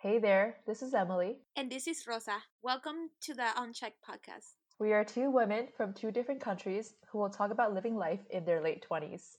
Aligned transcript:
Hey 0.00 0.20
there, 0.20 0.58
this 0.64 0.80
is 0.80 0.94
Emily. 0.94 1.38
And 1.56 1.68
this 1.68 1.88
is 1.88 2.04
Rosa. 2.06 2.36
Welcome 2.62 3.10
to 3.22 3.34
the 3.34 3.48
Unchecked 3.56 3.98
podcast. 4.08 4.54
We 4.78 4.92
are 4.92 5.02
two 5.02 5.28
women 5.28 5.66
from 5.76 5.92
two 5.92 6.12
different 6.12 6.40
countries 6.40 6.94
who 7.10 7.18
will 7.18 7.30
talk 7.30 7.50
about 7.50 7.74
living 7.74 7.96
life 7.96 8.20
in 8.30 8.44
their 8.44 8.62
late 8.62 8.86
20s. 8.88 9.38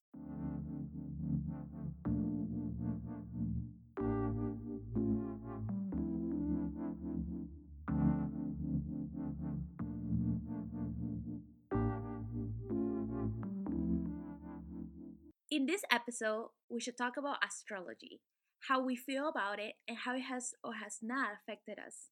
In 15.50 15.68
this 15.68 15.84
episode, 15.90 16.50
we 16.70 16.82
should 16.82 16.98
talk 16.98 17.16
about 17.16 17.38
astrology, 17.42 18.20
how 18.68 18.84
we 18.84 18.96
feel 18.96 19.30
about 19.30 19.60
it, 19.60 19.76
and 19.88 19.98
how 19.98 20.16
it 20.16 20.22
has 20.22 20.54
or 20.64 20.74
has 20.74 20.98
not 21.02 21.30
affected 21.34 21.78
us. 21.80 22.10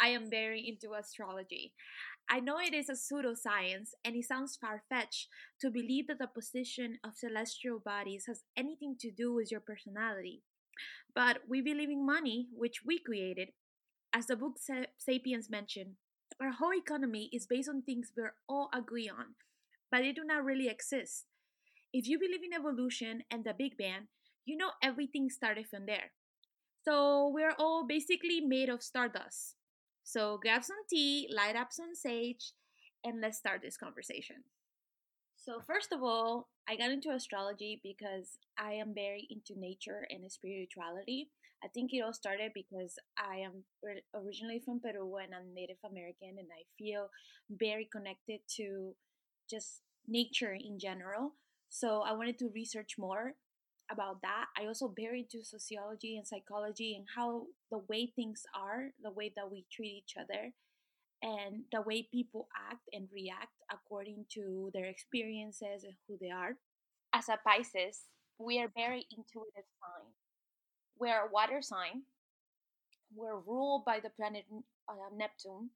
I 0.00 0.08
am 0.08 0.30
very 0.30 0.66
into 0.66 0.94
astrology. 0.94 1.72
I 2.28 2.40
know 2.40 2.58
it 2.58 2.74
is 2.74 2.88
a 2.88 2.94
pseudoscience 2.94 3.90
and 4.04 4.16
it 4.16 4.24
sounds 4.24 4.56
far 4.56 4.82
fetched 4.88 5.28
to 5.60 5.70
believe 5.70 6.06
that 6.08 6.18
the 6.18 6.26
position 6.26 6.98
of 7.04 7.14
celestial 7.14 7.78
bodies 7.78 8.24
has 8.26 8.42
anything 8.56 8.96
to 9.00 9.10
do 9.10 9.32
with 9.34 9.50
your 9.52 9.60
personality. 9.60 10.42
But 11.14 11.42
we 11.48 11.60
believe 11.60 11.90
in 11.90 12.04
money, 12.04 12.48
which 12.52 12.80
we 12.84 12.98
created. 12.98 13.50
As 14.12 14.26
the 14.26 14.36
book 14.36 14.58
Sapiens 14.98 15.50
mentioned, 15.50 15.92
our 16.40 16.50
whole 16.50 16.74
economy 16.74 17.28
is 17.32 17.46
based 17.46 17.68
on 17.68 17.82
things 17.82 18.10
we 18.16 18.24
all 18.48 18.70
agree 18.74 19.08
on, 19.08 19.34
but 19.90 20.00
they 20.00 20.12
do 20.12 20.24
not 20.24 20.44
really 20.44 20.68
exist. 20.68 21.26
If 21.92 22.08
you 22.08 22.18
believe 22.18 22.42
in 22.42 22.52
evolution 22.58 23.22
and 23.30 23.44
the 23.44 23.54
Big 23.56 23.76
Bang, 23.76 24.08
you 24.44 24.56
know 24.56 24.70
everything 24.82 25.30
started 25.30 25.66
from 25.68 25.86
there. 25.86 26.12
So 26.84 27.30
we're 27.32 27.54
all 27.58 27.86
basically 27.86 28.40
made 28.40 28.68
of 28.68 28.82
stardust. 28.82 29.56
So 30.02 30.38
grab 30.40 30.64
some 30.64 30.84
tea, 30.88 31.28
light 31.34 31.56
up 31.56 31.72
some 31.72 31.94
sage, 31.94 32.52
and 33.02 33.20
let's 33.20 33.38
start 33.38 33.62
this 33.62 33.76
conversation. 33.76 34.44
So, 35.36 35.60
first 35.66 35.92
of 35.92 36.02
all, 36.02 36.48
I 36.66 36.76
got 36.76 36.90
into 36.90 37.10
astrology 37.10 37.78
because 37.82 38.38
I 38.58 38.72
am 38.72 38.94
very 38.94 39.28
into 39.28 39.60
nature 39.60 40.06
and 40.08 40.30
spirituality. 40.32 41.28
I 41.62 41.68
think 41.68 41.92
it 41.92 42.00
all 42.00 42.14
started 42.14 42.52
because 42.54 42.98
I 43.18 43.44
am 43.44 43.64
originally 44.14 44.62
from 44.64 44.80
Peru 44.80 45.16
and 45.16 45.34
I'm 45.34 45.52
Native 45.54 45.76
American, 45.84 46.38
and 46.38 46.48
I 46.48 46.64
feel 46.78 47.10
very 47.50 47.86
connected 47.92 48.40
to 48.56 48.94
just 49.50 49.82
nature 50.08 50.56
in 50.58 50.78
general. 50.78 51.34
So 51.68 52.00
I 52.00 52.12
wanted 52.12 52.38
to 52.38 52.50
research 52.54 52.96
more 52.98 53.34
about 53.90 54.22
that. 54.22 54.46
I 54.58 54.66
also 54.66 54.92
very 54.96 55.20
into 55.20 55.44
sociology 55.44 56.16
and 56.16 56.26
psychology 56.26 56.96
and 56.96 57.06
how 57.16 57.46
the 57.70 57.78
way 57.88 58.12
things 58.14 58.42
are, 58.54 58.90
the 59.02 59.10
way 59.10 59.32
that 59.36 59.50
we 59.50 59.66
treat 59.72 60.04
each 60.04 60.14
other, 60.18 60.52
and 61.22 61.64
the 61.72 61.82
way 61.82 62.08
people 62.10 62.48
act 62.70 62.88
and 62.92 63.08
react 63.12 63.56
according 63.72 64.26
to 64.34 64.70
their 64.74 64.86
experiences 64.86 65.84
and 65.84 65.94
who 66.06 66.18
they 66.20 66.30
are. 66.30 66.56
As 67.14 67.28
a 67.28 67.38
Pisces, 67.46 68.04
we 68.38 68.58
are 68.60 68.68
very 68.76 69.06
intuitive 69.10 69.68
sign. 69.80 70.06
We're 70.98 71.26
a 71.26 71.30
water 71.30 71.60
sign. 71.62 72.02
We're 73.14 73.38
ruled 73.38 73.84
by 73.84 74.00
the 74.00 74.10
planet 74.10 74.44
uh, 74.88 75.10
Neptune, 75.16 75.70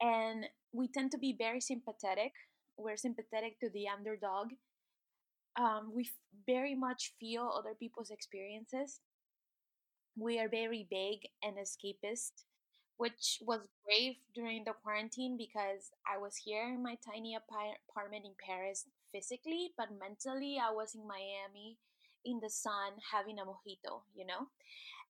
and 0.00 0.46
we 0.72 0.88
tend 0.88 1.10
to 1.12 1.18
be 1.18 1.34
very 1.36 1.60
sympathetic. 1.60 2.32
We're 2.76 2.96
sympathetic 2.96 3.58
to 3.60 3.70
the 3.70 3.88
underdog 3.88 4.52
um, 5.56 5.92
we 5.94 6.10
very 6.46 6.74
much 6.74 7.14
feel 7.20 7.52
other 7.54 7.74
people's 7.74 8.10
experiences. 8.10 9.00
We 10.16 10.38
are 10.38 10.48
very 10.48 10.86
vague 10.90 11.28
and 11.42 11.56
escapist, 11.56 12.44
which 12.96 13.38
was 13.42 13.60
great 13.84 14.18
during 14.34 14.64
the 14.64 14.72
quarantine 14.72 15.36
because 15.36 15.90
I 16.06 16.18
was 16.18 16.36
here 16.36 16.64
in 16.68 16.82
my 16.82 16.96
tiny 16.96 17.34
apartment 17.34 18.24
in 18.26 18.34
Paris 18.44 18.86
physically, 19.12 19.72
but 19.76 19.88
mentally 19.98 20.58
I 20.62 20.70
was 20.70 20.94
in 20.94 21.06
Miami 21.06 21.78
in 22.24 22.40
the 22.40 22.50
sun 22.50 22.92
having 23.12 23.38
a 23.38 23.44
mojito, 23.44 24.02
you 24.14 24.26
know? 24.26 24.48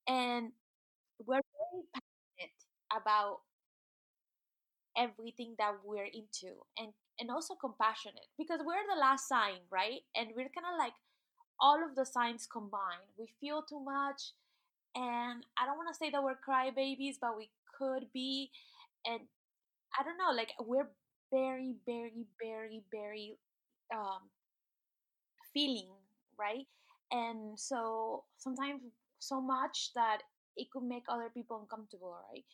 And 0.08 0.52
we're 1.26 1.42
very 1.42 1.84
passionate 1.94 2.56
about 2.92 3.40
everything 4.96 5.54
that 5.58 5.74
we're 5.84 6.04
into 6.10 6.62
and 6.78 6.92
and 7.20 7.30
also 7.30 7.54
compassionate 7.54 8.28
because 8.38 8.60
we're 8.64 8.86
the 8.94 9.00
last 9.00 9.28
sign, 9.28 9.60
right? 9.70 10.00
And 10.16 10.28
we're 10.36 10.50
kind 10.54 10.66
of 10.72 10.78
like 10.78 10.94
all 11.60 11.78
of 11.84 11.96
the 11.96 12.06
signs 12.06 12.46
combined. 12.50 13.08
We 13.18 13.28
feel 13.40 13.62
too 13.62 13.80
much, 13.80 14.32
and 14.96 15.44
I 15.58 15.66
don't 15.66 15.76
want 15.78 15.88
to 15.92 15.98
say 15.98 16.10
that 16.10 16.22
we're 16.22 16.38
crybabies, 16.40 17.16
but 17.20 17.36
we 17.36 17.50
could 17.78 18.06
be. 18.14 18.50
And 19.06 19.20
I 19.98 20.04
don't 20.04 20.18
know, 20.18 20.32
like 20.36 20.52
we're 20.60 20.90
very, 21.32 21.76
very, 21.86 22.26
very, 22.42 22.82
very 22.92 23.38
um, 23.94 24.30
feeling, 25.52 25.88
right? 26.38 26.66
And 27.10 27.58
so 27.58 28.24
sometimes 28.38 28.82
so 29.18 29.40
much 29.40 29.90
that 29.94 30.18
it 30.56 30.68
could 30.72 30.84
make 30.84 31.04
other 31.08 31.30
people 31.32 31.60
uncomfortable, 31.60 32.16
right? 32.32 32.44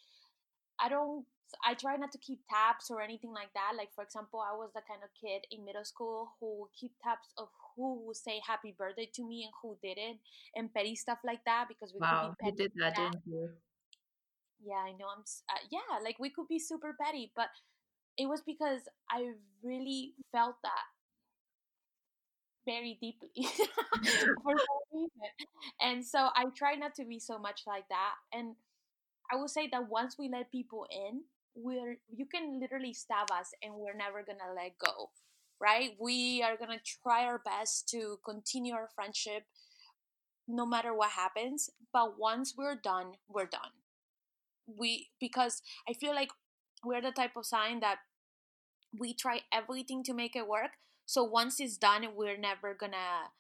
I 0.81 0.88
don't 0.88 1.25
I 1.65 1.75
try 1.75 1.97
not 1.97 2.12
to 2.12 2.19
keep 2.19 2.41
tabs 2.49 2.91
or 2.91 3.01
anything 3.01 3.33
like 3.33 3.53
that. 3.55 3.73
Like 3.77 3.91
for 3.95 4.03
example, 4.03 4.41
I 4.41 4.55
was 4.55 4.71
the 4.75 4.83
kind 4.89 5.03
of 5.03 5.11
kid 5.15 5.47
in 5.51 5.65
middle 5.65 5.84
school 5.84 6.34
who 6.41 6.69
keep 6.79 6.93
tabs 7.03 7.29
of 7.39 7.49
who 7.75 8.07
would 8.07 8.17
say 8.17 8.41
happy 8.47 8.75
birthday 8.77 9.09
to 9.15 9.27
me 9.27 9.45
and 9.45 9.53
who 9.62 9.77
didn't, 9.83 10.19
and 10.55 10.73
petty 10.73 10.97
stuff 10.97 11.19
like 11.25 11.45
that 11.45 11.67
because 11.69 11.93
we 11.95 12.01
wow, 12.01 12.34
could 12.39 12.39
be 12.39 12.51
petty. 12.51 12.62
you 12.62 12.69
did 12.69 12.73
that, 12.81 12.97
didn't 12.97 13.23
you? 13.27 13.51
Yeah, 14.65 14.83
I 14.83 14.93
know. 14.93 15.07
I'm 15.15 15.23
uh, 15.23 15.62
yeah, 15.71 16.03
like 16.03 16.19
we 16.19 16.31
could 16.31 16.49
be 16.49 16.59
super 16.59 16.97
petty, 17.01 17.33
but 17.37 17.49
it 18.17 18.27
was 18.27 18.43
because 18.43 18.81
I 19.11 19.33
really 19.63 20.15
felt 20.33 20.57
that 20.63 20.87
very 22.65 22.99
deeply 23.01 23.31
for 24.43 24.55
some 24.57 24.83
reason, 24.93 25.31
and 25.81 26.05
so 26.05 26.28
I 26.34 26.47
try 26.57 26.75
not 26.75 26.95
to 26.97 27.05
be 27.05 27.21
so 27.21 27.39
much 27.39 27.63
like 27.67 27.89
that. 27.89 28.15
And 28.33 28.57
I 29.31 29.37
would 29.37 29.51
say 29.51 29.69
that 29.73 29.89
once 29.89 30.17
we 30.19 30.28
let 30.28 30.51
people 30.51 30.87
in, 30.91 31.23
we're 31.56 31.97
you 32.09 32.27
can 32.27 32.61
literally 32.61 32.93
stab 32.93 33.31
us 33.33 33.50
and 33.62 33.75
we're 33.75 33.97
never 33.97 34.22
gonna 34.22 34.53
let 34.55 34.72
go 34.78 35.11
right? 35.61 35.93
We 35.99 36.43
are 36.43 36.56
gonna 36.56 36.81
try 37.03 37.25
our 37.25 37.39
best 37.39 37.89
to 37.89 38.19
continue 38.25 38.75
our 38.75 38.91
friendship 38.94 39.44
no 40.47 40.66
matter 40.66 40.95
what 40.95 41.11
happens 41.11 41.71
but 41.93 42.19
once 42.19 42.55
we're 42.56 42.77
done 42.77 43.12
we're 43.28 43.47
done. 43.47 43.72
We 44.66 45.09
because 45.21 45.62
i 45.89 45.93
feel 45.93 46.15
like 46.15 46.31
we're 46.84 47.00
the 47.00 47.12
type 47.12 47.37
of 47.37 47.47
sign 47.47 47.81
that 47.81 47.99
we 48.99 49.15
try 49.15 49.41
everything 49.53 50.03
to 50.05 50.15
make 50.15 50.37
it 50.37 50.49
work 50.49 50.72
so 51.06 51.22
once 51.25 51.61
it's 51.61 51.77
done 51.77 52.05
we're 52.16 52.37
never 52.39 52.75
gonna 52.75 53.31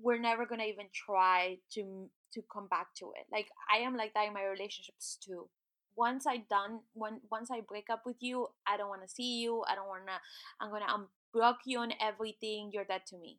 we're 0.00 0.18
never 0.20 0.44
gonna 0.46 0.64
even 0.64 0.86
try 0.92 1.58
to 1.72 2.10
to 2.34 2.42
come 2.52 2.68
back 2.68 2.88
to 2.96 3.12
it. 3.18 3.26
Like 3.32 3.48
i 3.72 3.78
am 3.78 3.96
like 3.96 4.12
that 4.14 4.26
in 4.26 4.34
my 4.34 4.44
relationships 4.44 5.18
too 5.24 5.48
once 5.96 6.26
I 6.26 6.38
done 6.48 6.80
when 6.94 7.20
once 7.30 7.50
I 7.50 7.60
break 7.60 7.90
up 7.90 8.02
with 8.04 8.16
you, 8.20 8.48
I 8.66 8.76
don't 8.76 8.88
want 8.88 9.02
to 9.02 9.08
see 9.08 9.40
you. 9.40 9.64
I 9.68 9.74
don't 9.74 9.88
want 9.88 10.06
to. 10.06 10.18
I'm 10.60 10.70
gonna 10.70 10.86
unblock 10.86 11.56
you 11.66 11.78
on 11.78 11.92
everything. 12.00 12.70
You're 12.72 12.84
dead 12.84 13.02
to 13.08 13.18
me. 13.18 13.38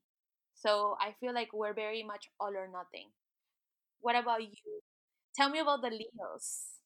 So 0.56 0.96
I 1.00 1.14
feel 1.20 1.34
like 1.34 1.50
we're 1.54 1.74
very 1.74 2.04
much 2.04 2.28
all 2.40 2.56
or 2.56 2.68
nothing. 2.68 3.10
What 4.02 4.16
about 4.16 4.42
you? 4.42 4.82
Tell 5.36 5.50
me 5.50 5.60
about 5.60 5.82
the 5.82 5.90
Leos. 5.90 6.78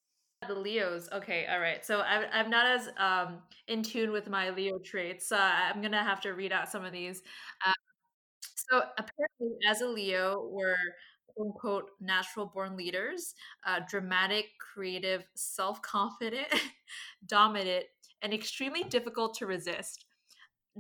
The 0.48 0.56
Leos. 0.56 1.08
Okay, 1.14 1.46
all 1.50 1.60
right. 1.60 1.86
So 1.86 2.02
I'm, 2.02 2.26
I'm 2.34 2.50
not 2.50 2.66
as 2.66 2.90
um, 2.98 3.40
in 3.68 3.84
tune 3.84 4.12
with 4.12 4.28
my 4.28 4.50
Leo 4.50 4.80
traits. 4.80 5.30
So 5.30 5.38
I'm 5.38 5.82
gonna 5.82 6.04
have 6.04 6.20
to 6.22 6.32
read 6.32 6.52
out 6.52 6.70
some 6.70 6.84
of 6.84 6.92
these. 6.92 7.22
Um, 7.66 7.74
so 8.56 8.82
apparently, 8.98 9.58
as 9.70 9.82
a 9.82 9.88
Leo, 9.88 10.50
we're 10.52 10.76
unquote 11.40 11.92
natural 12.00 12.46
born 12.48 12.76
leaders, 12.78 13.36
uh, 13.66 13.80
dramatic, 13.88 14.46
creative, 14.60 15.26
self 15.36 15.82
confident, 15.82 16.48
dominant, 17.28 17.86
and 18.22 18.34
extremely 18.34 18.84
difficult 18.84 19.36
to 19.36 19.46
resist. 19.46 20.06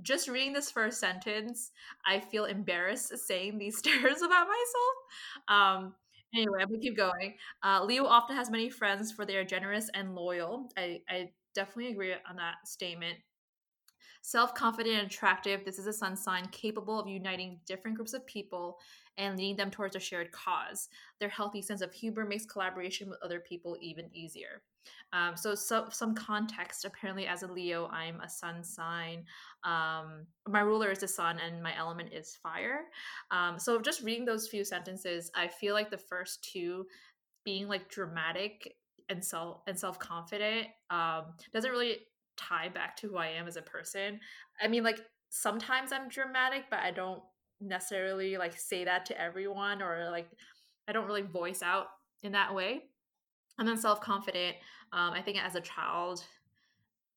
Just 0.02 0.30
reading 0.30 0.54
this 0.54 0.72
first 0.72 1.00
sentence, 1.00 1.72
I 2.06 2.20
feel 2.22 2.46
embarrassed 2.46 3.18
saying 3.18 3.58
these 3.58 3.78
stares 3.80 4.22
about 4.22 4.48
myself. 4.48 4.96
Um, 5.50 5.96
anyway, 6.34 6.60
I'm 6.62 6.70
gonna 6.70 6.80
keep 6.80 6.96
going. 6.98 7.36
Uh, 7.64 7.84
Leo 7.84 8.06
often 8.06 8.36
has 8.38 8.50
many 8.50 8.70
friends 8.70 9.12
for 9.12 9.26
they 9.26 9.36
are 9.36 9.44
generous 9.44 9.90
and 9.94 10.16
loyal. 10.16 10.70
I, 10.78 11.02
I 11.10 11.32
definitely 11.54 11.92
agree 11.92 12.14
on 12.14 12.38
that 12.38 12.68
statement. 12.68 13.18
Self 14.24 14.54
confident 14.54 14.98
and 14.98 15.08
attractive, 15.08 15.66
this 15.66 15.80
is 15.80 15.88
a 15.88 15.94
sun 15.94 16.16
sign 16.16 16.48
capable 16.50 17.00
of 17.00 17.08
uniting 17.08 17.60
different 17.66 17.98
groups 17.98 18.14
of 18.14 18.26
people 18.28 18.80
and 19.18 19.38
leading 19.38 19.56
them 19.56 19.72
towards 19.72 19.96
a 19.96 20.00
shared 20.00 20.32
cause. 20.32 20.90
Their 21.20 21.30
healthy 21.30 21.62
sense 21.62 21.82
of 21.82 21.94
humor 21.94 22.26
makes 22.26 22.46
collaboration 22.46 23.10
with 23.10 23.20
other 23.24 23.40
people 23.40 23.78
even 23.82 24.10
easier. 24.14 24.62
Um, 25.14 25.38
so, 25.38 25.54
so, 25.54 25.88
some 25.92 26.16
context. 26.16 26.86
Apparently, 26.86 27.28
as 27.28 27.44
a 27.44 27.52
Leo, 27.52 27.88
I'm 27.88 28.20
a 28.22 28.30
sun 28.30 28.64
sign. 28.64 29.26
Um, 29.64 30.26
my 30.48 30.62
ruler 30.62 30.90
is 30.90 31.00
the 31.00 31.08
sun, 31.08 31.38
and 31.40 31.62
my 31.62 31.78
element 31.78 32.14
is 32.14 32.38
fire. 32.42 32.86
Um, 33.30 33.60
so, 33.60 33.80
just 33.80 34.02
reading 34.02 34.26
those 34.26 34.48
few 34.48 34.64
sentences, 34.64 35.30
I 35.36 35.48
feel 35.48 35.76
like 35.76 35.92
the 35.92 35.98
first 35.98 36.44
two 36.52 36.86
being 37.44 37.68
like 37.68 37.90
dramatic 37.90 38.76
and 39.10 39.24
self 39.24 39.62
and 39.68 39.78
self-confident 39.78 40.68
um 40.90 41.26
doesn't 41.54 41.72
really 41.72 41.98
tie 42.38 42.70
back 42.70 42.96
to 42.98 43.08
who 43.08 43.18
I 43.18 43.28
am 43.28 43.48
as 43.48 43.58
a 43.58 43.62
person. 43.62 44.20
I 44.62 44.68
mean 44.68 44.84
like 44.84 45.02
sometimes 45.30 45.92
I'm 45.92 46.10
dramatic, 46.10 46.66
but 46.70 46.80
I 46.80 46.92
don't 46.92 47.22
necessarily 47.62 48.38
like 48.38 48.58
say 48.58 48.84
that 48.86 49.06
to 49.08 49.22
everyone 49.22 49.82
or 49.82 50.10
like 50.12 50.28
I 50.88 50.92
don't 50.92 51.08
really 51.08 51.22
voice 51.22 51.62
out 51.62 51.88
in 52.24 52.32
that 52.34 52.54
way. 52.54 52.84
And 53.60 53.68
then 53.68 53.78
self-confident, 53.78 54.56
um, 54.92 55.12
I 55.14 55.22
think 55.22 55.44
as 55.44 55.56
a 55.56 55.62
child, 55.62 56.24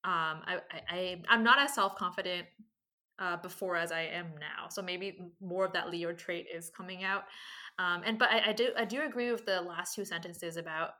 um, 0.04 0.42
I, 0.46 0.60
I, 0.70 1.18
I 1.28 1.34
am 1.34 1.42
not 1.42 1.58
as 1.58 1.74
self-confident 1.74 2.46
uh, 3.18 3.36
before 3.38 3.76
as 3.76 3.92
I 3.92 4.02
am 4.02 4.26
now. 4.38 4.68
So 4.68 4.82
maybe 4.82 5.18
more 5.40 5.64
of 5.64 5.72
that 5.72 5.90
Leo 5.90 6.12
trait 6.12 6.46
is 6.54 6.70
coming 6.70 7.04
out. 7.04 7.24
Um, 7.78 8.02
and 8.04 8.18
but 8.18 8.30
I, 8.30 8.50
I 8.50 8.52
do 8.52 8.68
I 8.76 8.84
do 8.84 9.02
agree 9.02 9.32
with 9.32 9.46
the 9.46 9.60
last 9.60 9.94
two 9.94 10.04
sentences 10.04 10.56
about 10.56 10.90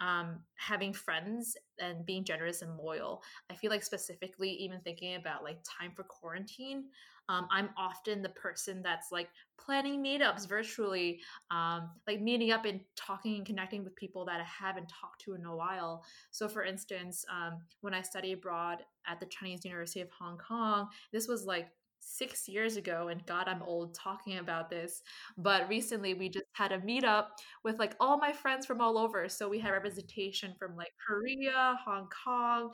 um, 0.00 0.40
having 0.56 0.92
friends 0.92 1.56
and 1.78 2.04
being 2.06 2.24
generous 2.24 2.62
and 2.62 2.76
loyal. 2.76 3.22
I 3.50 3.54
feel 3.54 3.70
like 3.70 3.82
specifically 3.82 4.50
even 4.50 4.80
thinking 4.80 5.16
about 5.16 5.44
like 5.44 5.58
time 5.62 5.92
for 5.94 6.04
quarantine, 6.04 6.84
um, 7.28 7.46
I'm 7.50 7.70
often 7.76 8.22
the 8.22 8.30
person 8.30 8.82
that's 8.82 9.12
like 9.12 9.28
planning 9.58 10.02
meetups 10.02 10.48
virtually, 10.48 11.20
um, 11.50 11.90
like 12.06 12.20
meeting 12.20 12.50
up 12.50 12.64
and 12.64 12.80
talking 12.96 13.36
and 13.36 13.46
connecting 13.46 13.84
with 13.84 13.94
people 13.96 14.24
that 14.24 14.40
I 14.40 14.44
haven't 14.44 14.88
talked 14.88 15.20
to 15.22 15.34
in 15.34 15.44
a 15.44 15.54
while. 15.54 16.04
So, 16.30 16.48
for 16.48 16.64
instance, 16.64 17.24
um, 17.30 17.60
when 17.80 17.94
I 17.94 18.02
studied 18.02 18.34
abroad 18.34 18.78
at 19.06 19.20
the 19.20 19.26
Chinese 19.26 19.64
University 19.64 20.00
of 20.00 20.08
Hong 20.18 20.38
Kong, 20.38 20.88
this 21.12 21.28
was 21.28 21.44
like 21.44 21.68
six 22.04 22.48
years 22.48 22.76
ago 22.76 23.08
and 23.08 23.24
god 23.26 23.46
i'm 23.46 23.62
old 23.62 23.94
talking 23.94 24.38
about 24.38 24.68
this 24.68 25.02
but 25.38 25.68
recently 25.68 26.14
we 26.14 26.28
just 26.28 26.44
had 26.52 26.72
a 26.72 26.78
meetup 26.78 27.26
with 27.64 27.78
like 27.78 27.94
all 28.00 28.18
my 28.18 28.32
friends 28.32 28.66
from 28.66 28.80
all 28.80 28.98
over. 28.98 29.28
So 29.28 29.48
we 29.48 29.58
had 29.58 29.70
representation 29.70 30.54
from 30.58 30.76
like 30.76 30.92
korea 31.06 31.76
hong 31.84 32.08
kong 32.24 32.72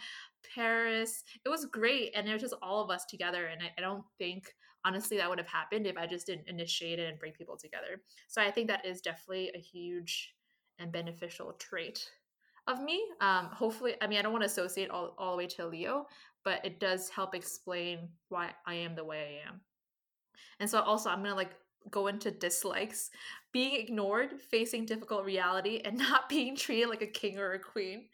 paris. 0.54 1.24
It 1.44 1.48
was 1.48 1.66
great 1.66 2.12
and 2.14 2.28
it 2.28 2.32
was 2.32 2.42
just 2.42 2.54
all 2.62 2.82
of 2.82 2.90
us 2.90 3.04
together 3.04 3.46
and 3.46 3.62
i, 3.62 3.70
I 3.76 3.80
don't 3.80 4.04
think 4.18 4.52
honestly 4.84 5.16
that 5.16 5.28
would 5.28 5.38
have 5.38 5.48
happened 5.48 5.86
if 5.86 5.96
i 5.96 6.06
just 6.06 6.26
didn't 6.26 6.48
initiate 6.48 6.98
it 6.98 7.08
and 7.08 7.18
bring 7.18 7.32
people 7.32 7.56
together. 7.56 8.00
So 8.28 8.40
i 8.42 8.50
think 8.50 8.68
that 8.68 8.86
is 8.86 9.00
definitely 9.00 9.50
a 9.54 9.58
huge 9.58 10.34
and 10.78 10.92
beneficial 10.92 11.52
trait 11.54 12.08
of 12.66 12.82
me. 12.82 13.02
Um 13.20 13.46
hopefully 13.46 13.94
i 14.00 14.06
mean 14.06 14.18
i 14.18 14.22
don't 14.22 14.32
want 14.32 14.42
to 14.42 14.50
associate 14.50 14.90
all, 14.90 15.14
all 15.18 15.32
the 15.32 15.38
way 15.38 15.46
to 15.46 15.66
leo 15.66 16.06
but 16.48 16.64
it 16.64 16.80
does 16.80 17.10
help 17.10 17.34
explain 17.34 18.08
why 18.30 18.48
I 18.66 18.72
am 18.76 18.94
the 18.94 19.04
way 19.04 19.42
I 19.44 19.48
am. 19.50 19.60
And 20.58 20.70
so 20.70 20.80
also 20.80 21.10
I'm 21.10 21.22
gonna 21.22 21.34
like 21.34 21.54
go 21.90 22.06
into 22.06 22.30
dislikes, 22.30 23.10
being 23.52 23.78
ignored, 23.78 24.40
facing 24.40 24.86
difficult 24.86 25.26
reality, 25.26 25.82
and 25.84 25.98
not 26.08 26.30
being 26.30 26.56
treated 26.56 26.88
like 26.88 27.02
a 27.02 27.06
king 27.06 27.38
or 27.38 27.52
a 27.52 27.58
queen. 27.58 28.06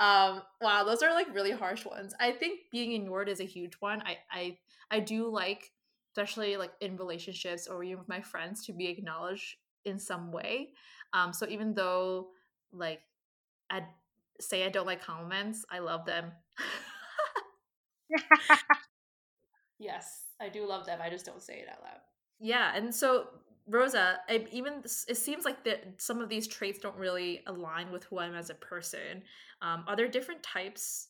Um, 0.00 0.42
wow, 0.60 0.82
those 0.82 1.00
are 1.04 1.12
like 1.14 1.32
really 1.32 1.52
harsh 1.52 1.86
ones. 1.86 2.12
I 2.18 2.32
think 2.32 2.58
being 2.72 2.90
ignored 2.90 3.28
is 3.28 3.38
a 3.38 3.44
huge 3.44 3.74
one. 3.78 4.02
I 4.04 4.16
I 4.32 4.58
I 4.90 4.98
do 4.98 5.28
like, 5.28 5.70
especially 6.10 6.56
like 6.56 6.72
in 6.80 6.96
relationships 6.96 7.68
or 7.68 7.84
even 7.84 8.00
with 8.00 8.08
my 8.08 8.20
friends, 8.20 8.66
to 8.66 8.72
be 8.72 8.88
acknowledged 8.88 9.58
in 9.84 10.00
some 10.00 10.32
way. 10.32 10.70
Um, 11.12 11.32
so 11.32 11.46
even 11.48 11.72
though 11.72 12.30
like 12.72 13.02
I 13.70 13.84
say 14.40 14.66
I 14.66 14.70
don't 14.70 14.88
like 14.88 15.04
compliments, 15.04 15.64
I 15.70 15.78
love 15.78 16.04
them. 16.04 16.32
yes, 19.78 20.24
I 20.40 20.48
do 20.48 20.66
love 20.66 20.86
them. 20.86 21.00
I 21.02 21.10
just 21.10 21.26
don't 21.26 21.42
say 21.42 21.54
it 21.54 21.68
out 21.70 21.82
loud. 21.82 22.00
Yeah, 22.38 22.72
and 22.74 22.94
so 22.94 23.28
Rosa, 23.68 24.20
I, 24.28 24.46
even 24.52 24.82
it 25.08 25.16
seems 25.16 25.44
like 25.44 25.64
that 25.64 25.94
some 25.98 26.20
of 26.20 26.28
these 26.28 26.46
traits 26.46 26.78
don't 26.78 26.96
really 26.96 27.42
align 27.46 27.90
with 27.90 28.04
who 28.04 28.18
I 28.18 28.26
am 28.26 28.34
as 28.34 28.50
a 28.50 28.54
person. 28.54 29.22
Um, 29.60 29.84
are 29.88 29.96
there 29.96 30.08
different 30.08 30.42
types? 30.42 31.08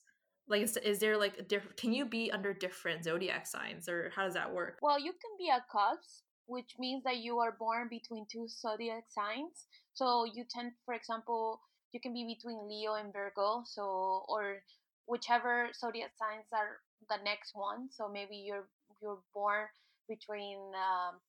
Like, 0.48 0.62
is, 0.62 0.76
is 0.78 0.98
there 0.98 1.18
like 1.18 1.38
a 1.38 1.42
different? 1.42 1.76
Can 1.76 1.92
you 1.92 2.06
be 2.06 2.30
under 2.30 2.54
different 2.54 3.04
zodiac 3.04 3.46
signs, 3.46 3.88
or 3.88 4.10
how 4.14 4.24
does 4.24 4.34
that 4.34 4.52
work? 4.52 4.78
Well, 4.80 4.98
you 4.98 5.12
can 5.12 5.32
be 5.38 5.50
a 5.50 5.64
cusp, 5.70 6.22
which 6.46 6.76
means 6.78 7.02
that 7.04 7.18
you 7.18 7.38
are 7.40 7.56
born 7.58 7.88
between 7.90 8.26
two 8.30 8.46
zodiac 8.48 9.04
signs. 9.08 9.66
So 9.92 10.24
you 10.24 10.44
tend, 10.48 10.72
for 10.84 10.94
example, 10.94 11.60
you 11.92 12.00
can 12.00 12.14
be 12.14 12.24
between 12.24 12.68
Leo 12.68 12.94
and 12.94 13.12
Virgo. 13.12 13.64
So 13.66 14.24
or 14.28 14.62
whichever 15.06 15.68
zodiac 15.78 16.12
signs 16.16 16.46
are 16.52 16.78
the 17.08 17.18
next 17.24 17.52
one. 17.54 17.88
So 17.92 18.08
maybe 18.08 18.36
you're 18.36 18.68
you're 19.02 19.20
born 19.34 19.66
between 20.08 20.58
um, 20.74 21.20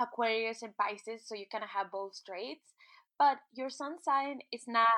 Aquarius 0.00 0.62
and 0.62 0.76
Pisces, 0.76 1.28
so 1.28 1.34
you 1.36 1.46
kind 1.46 1.62
of 1.62 1.70
have 1.70 1.92
both 1.92 2.24
traits. 2.24 2.74
But 3.18 3.38
your 3.52 3.70
sun 3.70 4.02
sign 4.02 4.40
is 4.50 4.66
not 4.66 4.88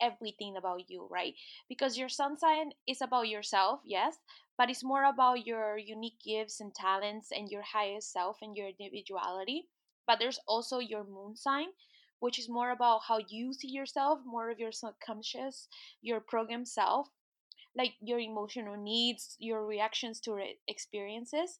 everything 0.00 0.56
about 0.56 0.90
you, 0.90 1.06
right? 1.10 1.34
Because 1.68 1.98
your 1.98 2.08
sun 2.08 2.36
sign 2.36 2.72
is 2.86 3.00
about 3.02 3.28
yourself, 3.28 3.80
yes, 3.84 4.16
but 4.58 4.70
it's 4.70 4.84
more 4.84 5.04
about 5.04 5.46
your 5.46 5.78
unique 5.78 6.20
gifts 6.24 6.60
and 6.60 6.74
talents 6.74 7.30
and 7.32 7.50
your 7.50 7.62
highest 7.62 8.12
self 8.12 8.38
and 8.42 8.56
your 8.56 8.68
individuality. 8.68 9.68
But 10.06 10.18
there's 10.18 10.40
also 10.46 10.78
your 10.78 11.04
moon 11.04 11.36
sign, 11.36 11.68
which 12.20 12.38
is 12.38 12.48
more 12.48 12.70
about 12.70 13.02
how 13.08 13.18
you 13.28 13.52
see 13.52 13.68
yourself, 13.68 14.20
more 14.24 14.50
of 14.50 14.58
your 14.58 14.72
subconscious, 14.72 15.68
your 16.02 16.20
program 16.20 16.64
self 16.64 17.08
like 17.76 17.94
your 18.00 18.18
emotional 18.18 18.76
needs, 18.76 19.36
your 19.38 19.66
reactions 19.66 20.20
to 20.20 20.38
experiences. 20.66 21.58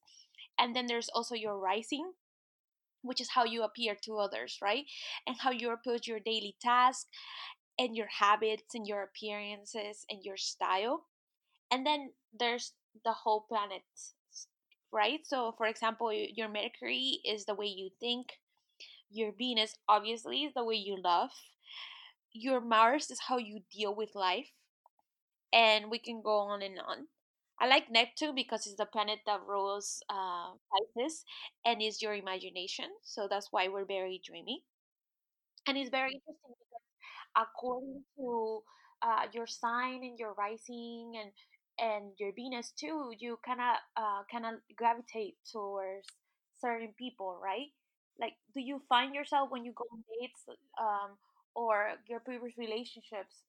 And 0.59 0.75
then 0.75 0.87
there's 0.87 1.11
also 1.15 1.35
your 1.35 1.59
rising, 1.59 2.13
which 3.03 3.21
is 3.21 3.31
how 3.35 3.45
you 3.45 3.63
appear 3.63 3.97
to 4.05 4.19
others, 4.19 4.59
right? 4.63 4.85
And 5.27 5.37
how 5.41 5.51
you 5.51 5.71
approach 5.71 6.07
your 6.07 6.21
daily 6.21 6.57
task 6.63 7.07
and 7.79 7.95
your 7.95 8.09
habits 8.19 8.75
and 8.75 8.87
your 8.87 9.03
appearances 9.03 10.07
and 10.11 10.25
your 10.25 10.37
style. 10.37 11.05
And 11.71 11.85
then 11.85 12.13
there's 12.39 12.73
the 13.05 13.13
whole 13.13 13.45
planet, 13.49 13.83
right? 14.93 15.21
So, 15.25 15.55
for 15.59 15.67
example, 15.67 16.13
your 16.13 16.49
Mercury 16.49 17.21
is 17.25 17.45
the 17.45 17.55
way 17.55 17.67
you 17.67 17.91
think, 18.01 18.29
your 19.11 19.33
Venus, 19.33 19.75
obviously, 19.89 20.45
is 20.45 20.55
the 20.55 20.65
way 20.65 20.75
you 20.75 20.97
love, 21.03 21.31
your 22.33 22.61
Mars 22.61 23.11
is 23.11 23.21
how 23.29 23.39
you 23.39 23.61
deal 23.73 23.95
with 23.95 24.15
life, 24.15 24.49
and 25.57 25.91
we 25.91 25.99
can 25.99 26.23
go 26.23 26.39
on 26.41 26.63
and 26.63 26.79
on. 26.81 27.09
I 27.61 27.67
like 27.69 27.91
Neptune 27.91 28.37
because 28.37 28.69
it's 28.69 28.77
the 28.77 28.87
planet 28.87 29.21
that 29.27 29.43
rules 29.47 30.03
uh, 30.11 30.53
Pisces 30.71 31.25
and 31.67 31.83
is 31.83 32.03
your 32.03 32.15
imagination. 32.15 32.87
So 33.05 33.29
that's 33.31 33.49
why 33.53 33.69
we're 33.69 33.87
very 33.87 34.21
dreamy. 34.25 34.65
And 35.67 35.77
it's 35.77 35.91
very 35.91 36.15
interesting 36.15 36.55
because 36.59 36.87
according 37.37 38.05
to 38.17 38.63
uh, 39.03 39.27
your 39.33 39.47
sign 39.47 40.03
and 40.05 40.19
your 40.19 40.35
rising 40.35 41.15
and 41.21 41.33
and 41.79 42.13
your 42.19 42.33
Venus 42.33 42.73
too, 42.73 43.13
you 43.19 43.39
kind 43.45 43.61
of 43.61 43.77
uh, 43.97 44.23
kind 44.33 44.47
of 44.47 44.55
gravitate 44.77 45.37
towards 45.53 46.07
certain 46.61 46.95
people, 46.99 47.39
right? 47.43 47.69
Like, 48.19 48.35
do 48.55 48.61
you 48.63 48.81
find 48.89 49.15
yourself 49.15 49.51
when 49.51 49.65
you 49.65 49.73
go 49.73 49.85
on 49.93 50.03
dates 50.21 50.45
um, 50.81 51.19
or 51.55 51.95
your 52.09 52.21
previous 52.21 52.57
relationships? 52.57 53.45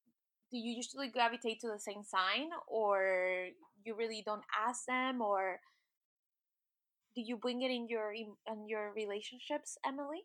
Do 0.52 0.58
you 0.58 0.76
usually 0.76 1.10
gravitate 1.10 1.60
to 1.62 1.68
the 1.68 1.80
same 1.80 2.04
sign 2.04 2.50
or 2.68 3.48
you 3.84 3.96
really 3.96 4.24
don't 4.26 4.44
ask 4.68 4.86
them 4.86 5.22
or 5.22 5.60
do 7.16 7.22
you 7.22 7.38
bring 7.38 7.62
it 7.62 7.72
in 7.72 7.88
your 7.88 8.14
in 8.14 8.68
your 8.68 8.94
relationships 8.96 9.78
emily? 9.86 10.22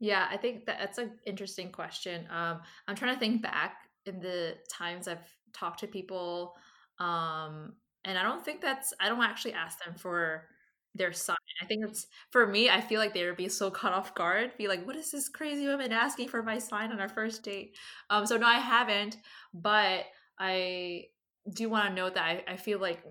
Yeah 0.00 0.26
i 0.30 0.36
think 0.36 0.66
that 0.66 0.78
that's 0.80 0.98
an 0.98 1.12
interesting 1.26 1.70
question 1.70 2.26
um, 2.30 2.60
i'm 2.88 2.96
trying 2.96 3.14
to 3.14 3.20
think 3.20 3.42
back 3.42 3.76
in 4.06 4.20
the 4.20 4.56
times 4.70 5.06
i've 5.06 5.26
talked 5.52 5.80
to 5.80 5.86
people 5.86 6.54
um, 6.98 7.74
and 8.04 8.18
i 8.18 8.22
don't 8.22 8.44
think 8.44 8.60
that's 8.60 8.92
i 9.00 9.08
don't 9.08 9.22
actually 9.22 9.52
ask 9.52 9.82
them 9.84 9.94
for 9.96 10.46
their 10.94 11.12
sign. 11.12 11.36
I 11.60 11.66
think 11.66 11.84
it's 11.84 12.06
for 12.30 12.46
me, 12.46 12.68
I 12.68 12.80
feel 12.80 13.00
like 13.00 13.14
they 13.14 13.24
would 13.24 13.36
be 13.36 13.48
so 13.48 13.70
caught 13.70 13.92
off 13.92 14.14
guard, 14.14 14.52
be 14.58 14.68
like, 14.68 14.86
what 14.86 14.96
is 14.96 15.10
this 15.10 15.28
crazy 15.28 15.66
woman 15.66 15.92
asking 15.92 16.28
for 16.28 16.42
my 16.42 16.58
sign 16.58 16.92
on 16.92 17.00
our 17.00 17.08
first 17.08 17.42
date? 17.42 17.76
Um, 18.10 18.26
so 18.26 18.36
no, 18.36 18.46
I 18.46 18.58
haven't, 18.58 19.16
but 19.54 20.04
I 20.38 21.06
do 21.52 21.68
want 21.68 21.88
to 21.88 21.94
note 21.94 22.14
that 22.14 22.24
I, 22.24 22.44
I 22.52 22.56
feel 22.56 22.78
like 22.78 23.02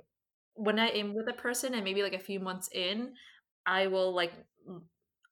when 0.55 0.79
I 0.79 0.87
am 0.89 1.15
with 1.15 1.27
a 1.27 1.33
person 1.33 1.73
and 1.73 1.83
maybe 1.83 2.03
like 2.03 2.13
a 2.13 2.19
few 2.19 2.39
months 2.39 2.69
in, 2.73 3.13
I 3.65 3.87
will 3.87 4.13
like 4.13 4.33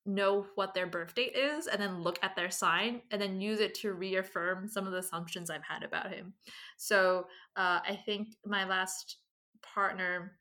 know 0.06 0.46
what 0.56 0.74
their 0.74 0.88
birth 0.88 1.13
date 1.13 1.36
is 1.36 1.68
and 1.68 1.79
then 1.79 2.01
look 2.01 2.18
at 2.24 2.36
their 2.36 2.50
sign 2.50 3.01
and 3.12 3.22
then 3.22 3.39
use 3.39 3.60
it 3.60 3.75
to 3.75 3.94
reaffirm 3.94 4.68
some 4.68 4.86
of 4.86 4.91
the 4.91 5.00
assumptions 5.00 5.50
I've 5.50 5.63
had 5.68 5.84
about 5.84 6.12
him. 6.12 6.34
So 6.77 7.27
uh, 7.56 7.79
I 7.88 8.00
think 8.06 8.29
my 8.46 8.65
last 8.65 9.18
partner 9.62 10.39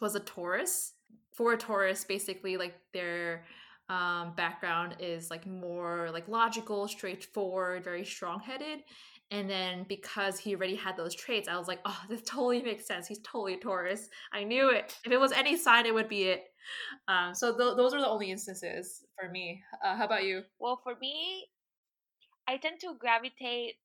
was 0.00 0.14
a 0.14 0.20
Taurus 0.20 0.94
for 1.32 1.52
a 1.54 1.56
Taurus, 1.56 2.04
basically 2.04 2.56
like 2.56 2.74
their 2.92 3.44
um, 3.88 4.34
background 4.36 4.96
is 5.00 5.30
like 5.30 5.46
more 5.46 6.10
like 6.12 6.28
logical, 6.28 6.88
straightforward, 6.88 7.84
very 7.84 8.04
strong 8.04 8.40
headed. 8.40 8.80
And 9.30 9.48
then 9.48 9.86
because 9.88 10.38
he 10.38 10.54
already 10.54 10.74
had 10.74 10.96
those 10.96 11.14
traits, 11.14 11.48
I 11.48 11.56
was 11.56 11.66
like, 11.66 11.80
oh, 11.86 12.00
this 12.08 12.22
totally 12.26 12.62
makes 12.62 12.86
sense. 12.86 13.06
He's 13.06 13.20
totally 13.20 13.56
Taurus. 13.56 14.08
I 14.32 14.44
knew 14.44 14.70
it. 14.70 14.96
If 15.04 15.12
it 15.12 15.18
was 15.18 15.32
any 15.32 15.56
sign, 15.56 15.86
it 15.86 15.94
would 15.94 16.08
be 16.08 16.24
it. 16.24 16.44
Um, 17.08 17.34
so 17.34 17.56
th- 17.56 17.76
those 17.76 17.94
are 17.94 18.00
the 18.00 18.08
only 18.08 18.30
instances 18.30 19.04
for 19.18 19.30
me. 19.30 19.62
Uh, 19.84 19.96
how 19.96 20.04
about 20.04 20.24
you? 20.24 20.42
Well, 20.58 20.80
for 20.82 20.94
me, 21.00 21.48
I 22.46 22.56
tend 22.58 22.80
to 22.80 22.94
gravitate 22.98 23.76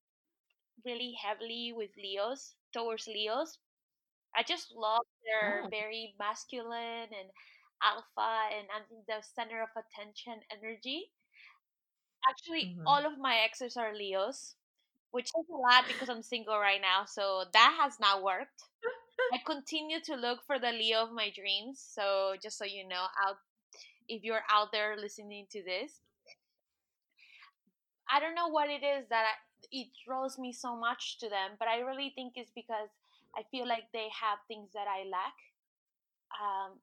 really 0.85 1.15
heavily 1.21 1.73
with 1.75 1.91
Leos 1.97 2.55
towards 2.73 3.07
Leos. 3.07 3.57
I 4.35 4.43
just 4.43 4.71
love 4.71 5.05
their 5.25 5.65
Oh. 5.65 5.69
very 5.69 6.15
masculine 6.19 7.09
and 7.13 7.29
alpha 7.83 8.49
and 8.55 8.67
I'm 8.73 8.85
the 9.07 9.21
center 9.21 9.61
of 9.61 9.69
attention 9.75 10.41
energy. 10.51 11.11
Actually, 12.29 12.75
Mhm. 12.75 12.85
all 12.85 13.05
of 13.07 13.17
my 13.17 13.37
exes 13.39 13.75
are 13.75 13.93
Leos, 13.95 14.55
which 15.11 15.27
is 15.37 15.49
a 15.49 15.55
lot 15.55 15.87
because 15.87 16.09
I'm 16.09 16.21
single 16.23 16.59
right 16.59 16.81
now, 16.81 17.05
so 17.05 17.45
that 17.53 17.77
has 17.81 17.99
not 17.99 18.23
worked. 18.23 18.63
I 19.31 19.39
continue 19.45 19.99
to 20.01 20.15
look 20.15 20.43
for 20.43 20.59
the 20.59 20.71
Leo 20.71 21.01
of 21.03 21.11
my 21.11 21.29
dreams. 21.31 21.81
So 21.81 22.35
just 22.41 22.57
so 22.57 22.65
you 22.65 22.85
know, 22.87 23.07
out 23.25 23.37
if 24.07 24.23
you're 24.23 24.43
out 24.49 24.71
there 24.71 24.97
listening 24.97 25.47
to 25.51 25.63
this, 25.63 26.01
I 28.09 28.19
don't 28.19 28.35
know 28.35 28.47
what 28.47 28.69
it 28.69 28.83
is 28.83 29.07
that 29.09 29.25
I, 29.25 29.67
it 29.71 29.87
draws 30.05 30.37
me 30.37 30.51
so 30.53 30.75
much 30.75 31.17
to 31.19 31.29
them, 31.29 31.51
but 31.59 31.67
I 31.67 31.79
really 31.79 32.11
think 32.15 32.33
it's 32.35 32.51
because 32.51 32.89
I 33.37 33.43
feel 33.51 33.67
like 33.67 33.91
they 33.93 34.09
have 34.21 34.39
things 34.47 34.71
that 34.73 34.87
I 34.87 35.05
lack. 35.07 35.35
Um, 36.39 36.79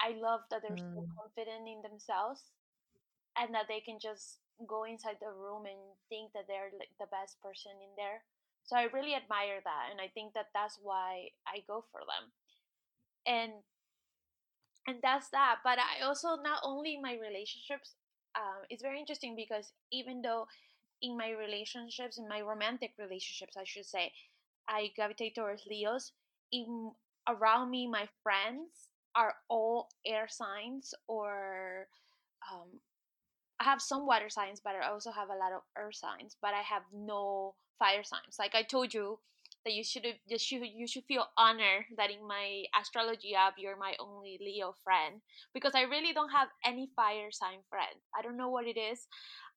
I 0.00 0.16
love 0.18 0.42
that 0.50 0.62
they're 0.62 0.78
so 0.94 1.02
Mm. 1.02 1.18
confident 1.18 1.68
in 1.68 1.82
themselves 1.82 2.42
and 3.38 3.54
that 3.54 3.66
they 3.68 3.80
can 3.80 3.98
just 4.00 4.40
go 4.66 4.84
inside 4.84 5.18
the 5.20 5.32
room 5.32 5.66
and 5.66 5.78
think 6.08 6.32
that 6.34 6.46
they're 6.48 6.72
like 6.78 6.92
the 7.00 7.10
best 7.10 7.40
person 7.42 7.72
in 7.82 7.92
there. 7.96 8.24
So 8.64 8.76
I 8.76 8.84
really 8.92 9.14
admire 9.14 9.60
that, 9.64 9.88
and 9.90 10.00
I 10.00 10.08
think 10.08 10.34
that 10.34 10.48
that's 10.54 10.78
why 10.82 11.30
I 11.46 11.64
go 11.66 11.84
for 11.92 12.00
them. 12.06 12.32
And 13.26 13.62
and 14.86 14.98
that's 15.02 15.30
that. 15.30 15.56
But 15.64 15.78
I 15.78 16.04
also 16.04 16.36
not 16.42 16.60
only 16.62 16.94
in 16.94 17.02
my 17.02 17.14
relationships, 17.20 17.94
um, 18.36 18.64
it's 18.70 18.82
very 18.82 19.00
interesting 19.00 19.36
because 19.36 19.72
even 19.92 20.22
though 20.22 20.46
in 21.02 21.16
my 21.16 21.30
relationships, 21.30 22.18
in 22.18 22.28
my 22.28 22.40
romantic 22.40 22.92
relationships, 22.98 23.56
I 23.58 23.64
should 23.64 23.86
say, 23.86 24.12
I 24.68 24.90
gravitate 24.96 25.34
towards 25.34 25.66
Leos. 25.66 26.12
In 26.52 26.92
around 27.28 27.70
me, 27.70 27.86
my 27.86 28.08
friends 28.22 28.88
are 29.16 29.34
all 29.48 29.88
air 30.06 30.26
signs 30.28 30.92
or 31.08 31.88
um, 32.52 32.80
I 33.60 33.64
have 33.64 33.80
some 33.80 34.06
water 34.06 34.28
signs, 34.28 34.60
but 34.62 34.74
I 34.74 34.88
also 34.88 35.10
have 35.12 35.28
a 35.28 35.36
lot 35.38 35.52
of 35.52 35.62
earth 35.78 35.96
signs. 35.96 36.36
But 36.40 36.54
I 36.54 36.62
have 36.62 36.82
no 36.92 37.54
fire 37.78 38.02
signs. 38.02 38.36
Like 38.38 38.54
I 38.54 38.62
told 38.62 38.92
you 38.92 39.18
that 39.64 39.72
you 39.72 39.82
should 39.82 40.04
you 40.26 40.38
should 40.38 40.62
you 40.62 40.86
should 40.86 41.04
feel 41.04 41.26
honored 41.38 41.84
that 41.96 42.10
in 42.10 42.26
my 42.26 42.64
astrology 42.78 43.34
app 43.34 43.54
you're 43.56 43.78
my 43.78 43.94
only 43.98 44.38
Leo 44.40 44.74
friend 44.84 45.22
because 45.54 45.72
I 45.74 45.82
really 45.82 46.12
don't 46.12 46.30
have 46.30 46.48
any 46.64 46.90
fire 46.94 47.30
sign 47.30 47.60
friend. 47.70 47.96
I 48.16 48.22
don't 48.22 48.36
know 48.36 48.50
what 48.50 48.66
it 48.66 48.78
is. 48.78 49.06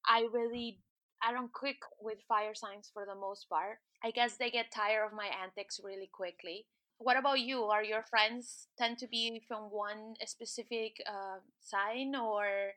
I 0.07 0.27
really 0.31 0.79
I 1.21 1.31
don't 1.31 1.51
click 1.53 1.77
with 1.99 2.19
fire 2.27 2.53
signs 2.55 2.89
for 2.93 3.05
the 3.05 3.15
most 3.15 3.49
part. 3.49 3.79
I 4.03 4.11
guess 4.11 4.37
they 4.37 4.51
get 4.51 4.71
tired 4.71 5.05
of 5.05 5.13
my 5.13 5.27
antics 5.43 5.79
really 5.83 6.09
quickly. 6.13 6.65
What 6.99 7.17
about 7.17 7.39
you? 7.39 7.63
Are 7.65 7.83
your 7.83 8.03
friends 8.03 8.67
tend 8.77 8.97
to 8.99 9.07
be 9.07 9.41
from 9.47 9.69
one 9.71 10.15
specific 10.25 10.97
uh, 11.07 11.39
sign 11.61 12.15
or 12.15 12.73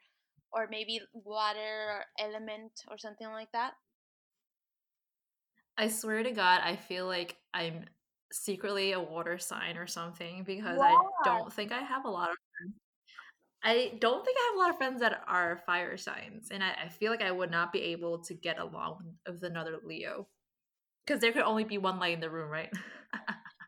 or 0.53 0.67
maybe 0.69 1.01
water 1.13 1.61
or 1.91 2.05
element 2.19 2.73
or 2.91 2.99
something 2.99 3.29
like 3.29 3.53
that? 3.53 3.75
I 5.79 5.89
swear 5.89 6.23
to 6.23 6.31
God, 6.33 6.61
I 6.63 6.77
feel 6.77 7.07
like 7.07 7.37
I'm 7.55 7.85
secretly 8.33 8.93
a 8.93 9.01
water 9.01 9.39
sign 9.39 9.77
or 9.77 9.87
something 9.87 10.45
because 10.45 10.79
I 10.81 10.95
don't 11.25 11.53
think 11.53 11.73
I 11.73 11.81
have 11.81 12.05
a 12.05 12.11
lot 12.11 12.31
of 12.31 12.37
I 13.63 13.93
don't 14.01 14.25
think 14.25 14.37
I 14.39 14.51
have 14.51 14.57
a 14.57 14.59
lot 14.59 14.71
of 14.71 14.77
friends 14.79 15.01
that 15.01 15.23
are 15.27 15.63
fire 15.67 15.97
signs, 15.97 16.49
and 16.51 16.65
I, 16.65 16.75
I 16.87 16.89
feel 16.89 17.11
like 17.11 17.23
I 17.23 17.31
would 17.31 17.51
not 17.51 17.73
be 17.73 17.83
able 17.83 18.19
to 18.25 18.35
get 18.35 18.59
along 18.59 19.15
with 19.27 19.43
another 19.43 19.79
Leo 19.85 20.29
because 21.07 21.21
there 21.21 21.33
could 21.33 21.43
only 21.43 21.65
be 21.65 21.79
one 21.79 21.99
light 21.99 22.15
in 22.15 22.21
the 22.21 22.31
room, 22.31 22.51
right? 22.51 22.71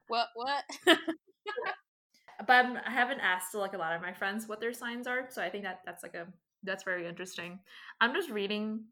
What? 0.08 0.28
What? 0.34 0.64
but 0.86 2.50
I'm, 2.50 2.76
I 2.76 2.90
haven't 2.90 3.20
asked 3.20 3.54
like 3.54 3.72
a 3.72 3.78
lot 3.78 3.94
of 3.94 4.02
my 4.02 4.12
friends 4.12 4.46
what 4.46 4.60
their 4.60 4.74
signs 4.74 5.06
are, 5.06 5.26
so 5.30 5.40
I 5.42 5.48
think 5.48 5.64
that 5.64 5.80
that's 5.86 6.02
like 6.02 6.14
a 6.14 6.26
that's 6.62 6.84
very 6.84 7.08
interesting. 7.08 7.58
I'm 7.98 8.12
just 8.12 8.28
reading 8.28 8.84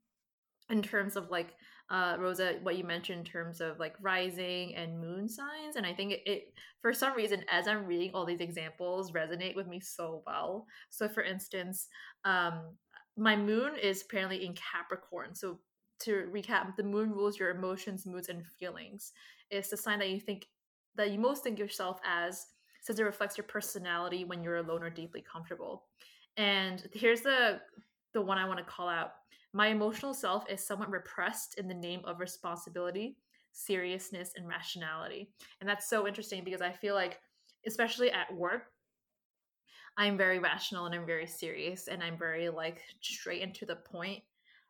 in 0.71 0.80
terms 0.80 1.16
of 1.16 1.30
like 1.30 1.54
uh 1.90 2.16
rosa 2.18 2.54
what 2.62 2.76
you 2.76 2.85
mentioned 2.85 3.18
in 3.18 3.25
terms 3.25 3.61
of 3.61 3.78
like 3.78 3.94
rising 4.00 4.75
and 4.76 5.00
moon 5.00 5.28
signs 5.28 5.76
and 5.76 5.85
i 5.85 5.92
think 5.92 6.12
it, 6.12 6.23
it 6.25 6.54
for 6.80 6.92
some 6.92 7.14
reason 7.14 7.44
as 7.50 7.66
i'm 7.66 7.87
reading 7.87 8.11
all 8.14 8.25
these 8.25 8.40
examples 8.40 9.12
resonate 9.12 9.56
with 9.56 9.66
me 9.66 9.80
so 9.80 10.23
well. 10.26 10.66
So 10.90 11.09
for 11.09 11.23
instance 11.23 11.88
um 12.25 12.61
my 13.16 13.37
moon 13.37 13.73
is 13.80 14.02
apparently 14.02 14.44
in 14.47 14.54
capricorn 14.54 15.35
so 15.35 15.59
to 16.00 16.28
recap 16.32 16.75
the 16.76 16.82
moon 16.82 17.11
rules 17.11 17.38
your 17.38 17.50
emotions 17.50 18.06
moods 18.06 18.28
and 18.28 18.44
feelings. 18.59 19.12
It's 19.50 19.68
the 19.68 19.76
sign 19.76 19.99
that 20.00 20.11
you 20.11 20.20
think 20.20 20.47
that 20.97 21.11
you 21.11 21.18
most 21.18 21.44
think 21.44 21.59
yourself 21.59 22.00
as 22.04 22.47
since 22.82 22.99
it 22.99 23.04
reflects 23.04 23.37
your 23.37 23.44
personality 23.44 24.25
when 24.25 24.42
you're 24.42 24.56
alone 24.56 24.82
or 24.82 24.90
deeply 24.90 25.23
comfortable. 25.30 25.85
And 26.37 26.88
here's 26.92 27.20
the 27.20 27.61
the 28.12 28.20
one 28.20 28.38
i 28.38 28.44
want 28.44 28.59
to 28.59 28.64
call 28.64 28.88
out 28.88 29.12
my 29.52 29.69
emotional 29.69 30.14
self 30.14 30.49
is 30.49 30.64
somewhat 30.64 30.90
repressed 30.90 31.59
in 31.59 31.69
the 31.69 31.75
name 31.75 32.02
of 32.04 32.21
responsibility, 32.21 33.16
seriousness, 33.52 34.33
and 34.37 34.49
rationality. 34.49 35.33
And 35.61 35.69
that's 35.69 35.88
so 35.88 36.07
interesting 36.07 36.45
because 36.45 36.61
I 36.62 36.73
feel 36.73 36.95
like, 36.95 37.21
especially 37.66 38.11
at 38.11 38.33
work, 38.35 38.73
I'm 39.97 40.16
very 40.16 40.38
rational 40.38 40.87
and 40.87 40.95
I'm 40.95 41.07
very 41.07 41.26
serious 41.26 41.88
and 41.88 42.02
I'm 42.02 42.16
very 42.19 42.49
like 42.49 42.83
straight 43.00 43.42
and 43.42 43.54
to 43.57 43.66
the 43.66 43.76
point. 43.76 44.23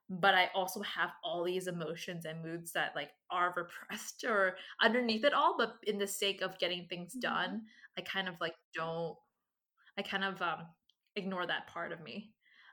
But 0.08 0.34
I 0.34 0.50
also 0.54 0.82
have 0.82 1.10
all 1.22 1.44
these 1.44 1.68
emotions 1.68 2.24
and 2.24 2.42
moods 2.42 2.72
that 2.72 2.96
like 2.96 3.10
are 3.30 3.54
repressed 3.56 4.24
or 4.24 4.56
underneath 4.80 5.24
it 5.24 5.32
all. 5.34 5.56
But 5.56 5.76
in 5.84 5.98
the 5.98 6.06
sake 6.06 6.40
of 6.42 6.58
getting 6.58 6.86
things 6.88 7.14
Mhm. 7.14 7.20
done, 7.20 7.62
I 7.96 8.00
kind 8.02 8.28
of 8.28 8.34
like 8.40 8.54
don't 8.74 9.16
I 9.98 10.02
kind 10.02 10.24
of 10.24 10.40
um, 10.42 10.68
ignore 11.16 11.46
that 11.46 11.68
part 11.68 11.92
of 11.92 12.00
me. 12.00 12.32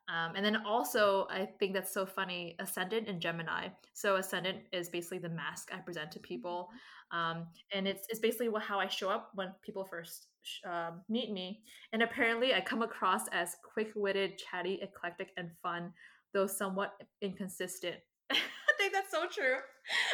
Um, 0.10 0.34
and 0.36 0.46
then 0.46 0.58
also, 0.66 1.28
I 1.30 1.46
think 1.60 1.74
that's 1.74 1.92
so 1.94 2.06
funny. 2.06 2.56
Ascendant 2.60 3.10
and 3.10 3.20
Gemini. 3.22 3.68
So 3.94 4.16
Ascendant 4.16 4.60
is 4.72 4.88
basically 4.90 5.18
the 5.18 5.30
mask 5.30 5.70
I 5.74 5.80
present 5.80 6.12
to 6.14 6.20
people, 6.20 6.70
Mhm. 7.14 7.18
um, 7.18 7.48
and 7.72 7.88
it's 7.88 8.08
it's 8.10 8.20
basically 8.20 8.50
how 8.62 8.80
I 8.80 8.88
show 8.88 9.10
up 9.10 9.32
when 9.36 9.54
people 9.62 9.84
first 9.86 10.28
sh- 10.44 10.64
um, 10.66 11.04
meet 11.10 11.32
me. 11.32 11.64
And 11.92 12.04
apparently, 12.04 12.54
I 12.54 12.62
come 12.62 12.82
across 12.84 13.28
as 13.30 13.56
quick-witted, 13.74 14.38
chatty, 14.38 14.80
eclectic, 14.82 15.32
and 15.38 15.52
fun, 15.62 15.94
though 16.34 16.48
somewhat 16.48 17.02
inconsistent. 17.22 17.98
I 18.32 18.38
think 18.78 18.94
that's 18.94 19.12
so 19.12 19.28
true. 19.28 19.58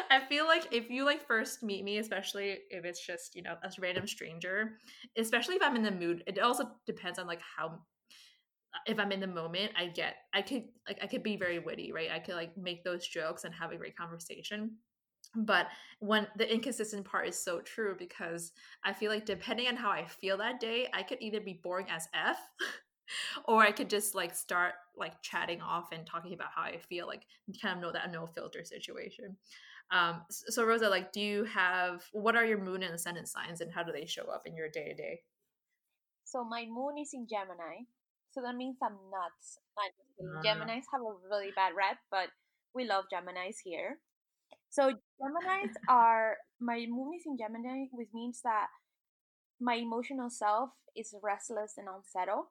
I 0.09 0.19
feel 0.25 0.45
like 0.45 0.67
if 0.71 0.89
you 0.89 1.03
like 1.05 1.25
first 1.27 1.63
meet 1.63 1.83
me, 1.83 1.97
especially 1.99 2.59
if 2.69 2.85
it's 2.85 3.05
just 3.05 3.35
you 3.35 3.41
know 3.43 3.57
a 3.63 3.69
random 3.79 4.07
stranger, 4.07 4.79
especially 5.17 5.55
if 5.55 5.61
I'm 5.63 5.75
in 5.75 5.83
the 5.83 5.91
mood. 5.91 6.23
It 6.27 6.39
also 6.39 6.71
depends 6.87 7.19
on 7.19 7.27
like 7.27 7.41
how 7.57 7.79
if 8.85 8.99
I'm 8.99 9.11
in 9.11 9.19
the 9.19 9.27
moment, 9.27 9.71
I 9.77 9.87
get 9.87 10.15
I 10.33 10.41
could 10.41 10.63
like 10.87 10.99
I 11.01 11.07
could 11.07 11.23
be 11.23 11.37
very 11.37 11.59
witty, 11.59 11.91
right? 11.91 12.11
I 12.11 12.19
could 12.19 12.35
like 12.35 12.57
make 12.57 12.83
those 12.83 13.07
jokes 13.07 13.43
and 13.43 13.53
have 13.53 13.71
a 13.71 13.77
great 13.77 13.97
conversation. 13.97 14.77
But 15.35 15.67
when 15.99 16.27
the 16.37 16.51
inconsistent 16.51 17.05
part 17.05 17.27
is 17.27 17.43
so 17.43 17.61
true 17.61 17.95
because 17.97 18.51
I 18.83 18.93
feel 18.93 19.11
like 19.11 19.25
depending 19.25 19.67
on 19.67 19.75
how 19.75 19.89
I 19.89 20.05
feel 20.05 20.37
that 20.37 20.59
day, 20.59 20.87
I 20.93 21.01
could 21.01 21.17
either 21.21 21.39
be 21.39 21.59
boring 21.63 21.87
as 21.89 22.07
F 22.13 22.37
or 23.45 23.63
I 23.63 23.71
could 23.71 23.89
just 23.89 24.13
like 24.13 24.35
start 24.35 24.73
like 24.95 25.21
chatting 25.21 25.61
off 25.61 25.91
and 25.91 26.05
talking 26.05 26.33
about 26.33 26.49
how 26.55 26.61
I 26.61 26.77
feel, 26.77 27.07
like 27.07 27.23
kind 27.61 27.77
of 27.77 27.81
know 27.81 27.91
that 27.91 28.11
no 28.11 28.27
filter 28.27 28.63
situation. 28.63 29.35
Um, 29.91 30.21
so 30.29 30.63
Rosa, 30.65 30.89
like, 30.89 31.11
do 31.11 31.21
you 31.21 31.43
have 31.45 32.03
what 32.11 32.35
are 32.35 32.45
your 32.45 32.57
moon 32.57 32.83
and 32.83 32.93
ascendant 32.93 33.27
signs, 33.27 33.61
and 33.61 33.71
how 33.71 33.83
do 33.83 33.91
they 33.91 34.05
show 34.05 34.23
up 34.23 34.43
in 34.45 34.55
your 34.55 34.69
day 34.69 34.89
to 34.89 34.95
day? 34.95 35.21
So 36.23 36.43
my 36.43 36.65
moon 36.65 36.97
is 36.97 37.11
in 37.13 37.27
Gemini, 37.27 37.83
so 38.33 38.41
that 38.41 38.55
means 38.55 38.77
I'm 38.81 38.97
nuts. 39.11 39.59
I'm. 39.77 40.43
Geminis 40.43 40.83
have 40.91 41.01
a 41.01 41.13
really 41.29 41.51
bad 41.55 41.73
rep, 41.77 41.97
but 42.09 42.29
we 42.73 42.85
love 42.85 43.05
Geminis 43.13 43.57
here. 43.63 43.99
So 44.69 44.91
Geminis 45.21 45.73
are 45.89 46.37
my 46.59 46.85
moon 46.89 47.13
is 47.15 47.23
in 47.25 47.37
Gemini, 47.37 47.85
which 47.91 48.09
means 48.13 48.41
that 48.43 48.67
my 49.59 49.75
emotional 49.75 50.29
self 50.29 50.69
is 50.95 51.13
restless 51.21 51.73
and 51.77 51.87
unsettled. 51.87 52.45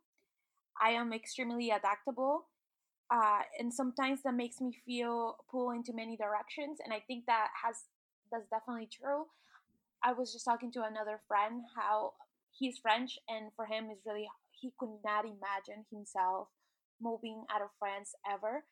I 0.80 0.90
am 0.90 1.12
extremely 1.12 1.70
adaptable, 1.70 2.48
uh, 3.10 3.42
and 3.58 3.72
sometimes 3.72 4.20
that 4.24 4.34
makes 4.34 4.60
me 4.60 4.72
feel 4.86 5.36
pulled 5.50 5.74
into 5.74 5.92
many 5.92 6.16
directions. 6.16 6.78
And 6.82 6.92
I 6.92 7.00
think 7.06 7.26
that 7.26 7.48
has 7.64 7.76
that's 8.30 8.48
definitely 8.48 8.88
true. 8.90 9.26
I 10.04 10.12
was 10.12 10.32
just 10.32 10.44
talking 10.44 10.72
to 10.72 10.82
another 10.82 11.20
friend 11.28 11.62
how 11.76 12.12
he's 12.52 12.78
French, 12.78 13.18
and 13.28 13.50
for 13.56 13.66
him 13.66 13.90
is 13.90 13.98
really 14.06 14.28
he 14.62 14.72
could 14.78 15.02
not 15.04 15.26
imagine 15.26 15.84
himself 15.90 16.48
moving 17.02 17.44
out 17.52 17.62
of 17.62 17.70
France 17.78 18.14
ever. 18.30 18.64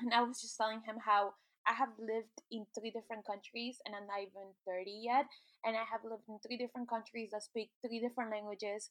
And 0.00 0.12
I 0.14 0.22
was 0.22 0.40
just 0.40 0.56
telling 0.56 0.82
him 0.86 0.98
how 1.04 1.34
I 1.66 1.72
have 1.74 1.90
lived 1.98 2.42
in 2.50 2.66
three 2.74 2.90
different 2.90 3.24
countries, 3.26 3.78
and 3.84 3.94
I'm 3.94 4.06
not 4.08 4.20
even 4.20 4.52
thirty 4.66 5.00
yet, 5.04 5.26
and 5.64 5.76
I 5.76 5.84
have 5.92 6.04
lived 6.04 6.24
in 6.28 6.38
three 6.40 6.56
different 6.56 6.88
countries 6.88 7.30
that 7.32 7.44
speak 7.44 7.70
three 7.84 8.00
different 8.00 8.30
languages, 8.30 8.90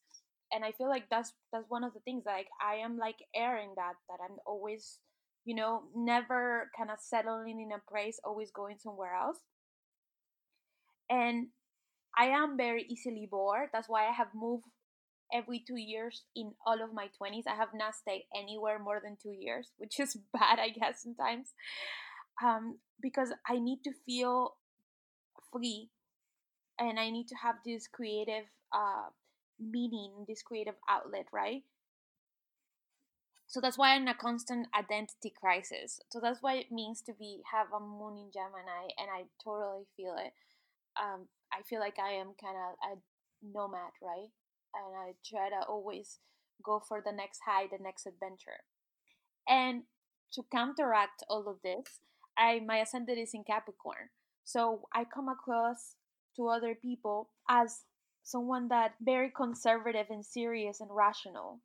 and 0.53 0.63
I 0.65 0.71
feel 0.71 0.89
like 0.89 1.09
that's 1.09 1.33
that's 1.51 1.69
one 1.69 1.83
of 1.83 1.93
the 1.93 2.00
things 2.01 2.24
like 2.25 2.48
I 2.62 2.75
am 2.75 2.98
like 2.98 3.17
airing 3.36 3.74
that 3.75 3.95
that 4.09 4.19
I'm 4.24 4.38
always 4.45 5.00
you 5.45 5.55
know, 5.55 5.83
never 5.95 6.69
kind 6.77 6.91
of 6.91 7.00
settling 7.00 7.59
in 7.59 7.71
a 7.71 7.81
place, 7.91 8.19
always 8.24 8.51
going 8.51 8.77
somewhere 8.77 9.15
else. 9.15 9.39
And 11.09 11.48
I 12.17 12.25
am 12.27 12.57
very 12.57 12.83
easily 12.89 13.27
bored. 13.29 13.69
That's 13.74 13.89
why 13.89 14.07
I 14.07 14.12
have 14.12 14.29
moved 14.36 14.65
every 15.33 15.63
two 15.65 15.77
years 15.77 16.24
in 16.36 16.53
all 16.65 16.81
of 16.81 16.93
my 16.93 17.07
20s. 17.21 17.48
I 17.48 17.55
have 17.55 17.74
not 17.74 17.95
stayed 17.95 18.25
anywhere 18.36 18.79
more 18.79 19.01
than 19.03 19.17
two 19.21 19.31
years, 19.31 19.69
which 19.77 20.00
is 20.00 20.17
bad, 20.33 20.59
I 20.59 20.69
guess, 20.69 21.03
sometimes. 21.03 21.53
Um, 22.43 22.79
because 23.01 23.33
I 23.48 23.59
need 23.59 23.79
to 23.83 23.91
feel 24.05 24.55
free 25.51 25.89
and 26.79 27.00
I 27.00 27.09
need 27.09 27.27
to 27.27 27.36
have 27.36 27.55
this 27.65 27.88
creative 27.88 28.45
uh, 28.74 29.09
meaning, 29.59 30.25
this 30.27 30.41
creative 30.41 30.75
outlet, 30.89 31.25
right? 31.33 31.63
So 33.48 33.59
that's 33.59 33.77
why 33.77 33.95
I'm 33.95 34.03
in 34.03 34.07
a 34.07 34.13
constant 34.13 34.67
identity 34.77 35.33
crisis. 35.38 36.00
So 36.09 36.19
that's 36.21 36.41
what 36.41 36.55
it 36.55 36.71
means 36.71 37.01
to 37.01 37.13
be 37.13 37.41
have 37.51 37.67
a 37.75 37.79
moon 37.79 38.15
in 38.17 38.31
Gemini, 38.31 38.93
and 38.98 39.09
I 39.12 39.25
totally 39.43 39.86
feel 39.98 40.15
it. 40.17 40.33
Um, 41.01 41.27
I 41.51 41.63
feel 41.63 41.79
like 41.79 41.98
I 41.98 42.12
am 42.12 42.33
kind 42.39 42.55
of 42.55 42.77
a 42.86 43.01
nomad, 43.41 43.91
right? 44.03 44.29
And 44.74 44.96
I 44.96 45.14
try 45.26 45.50
to 45.50 45.66
always 45.68 46.20
go 46.64 46.82
for 46.88 47.02
the 47.04 47.12
next 47.12 47.40
high, 47.46 47.68
the 47.72 47.82
next 47.82 48.06
adventure. 48.06 48.64
And 49.48 49.84
to 50.34 50.44
counteract 50.52 51.24
all 51.30 51.48
of 51.48 51.58
this, 51.64 52.00
I 52.38 52.60
my 52.66 52.78
ascendant 52.78 53.18
is 53.18 53.32
in 53.34 53.44
Capricorn. 53.44 54.10
So 54.46 54.88
I 54.94 55.06
come 55.06 55.28
across 55.30 55.96
to 56.36 56.48
other 56.48 56.76
people 56.76 57.30
as 57.50 57.82
someone 58.24 58.68
that 58.70 58.94
very 59.02 59.32
conservative 59.36 60.08
and 60.10 60.26
serious 60.26 60.82
and 60.82 60.90
rational 60.92 61.60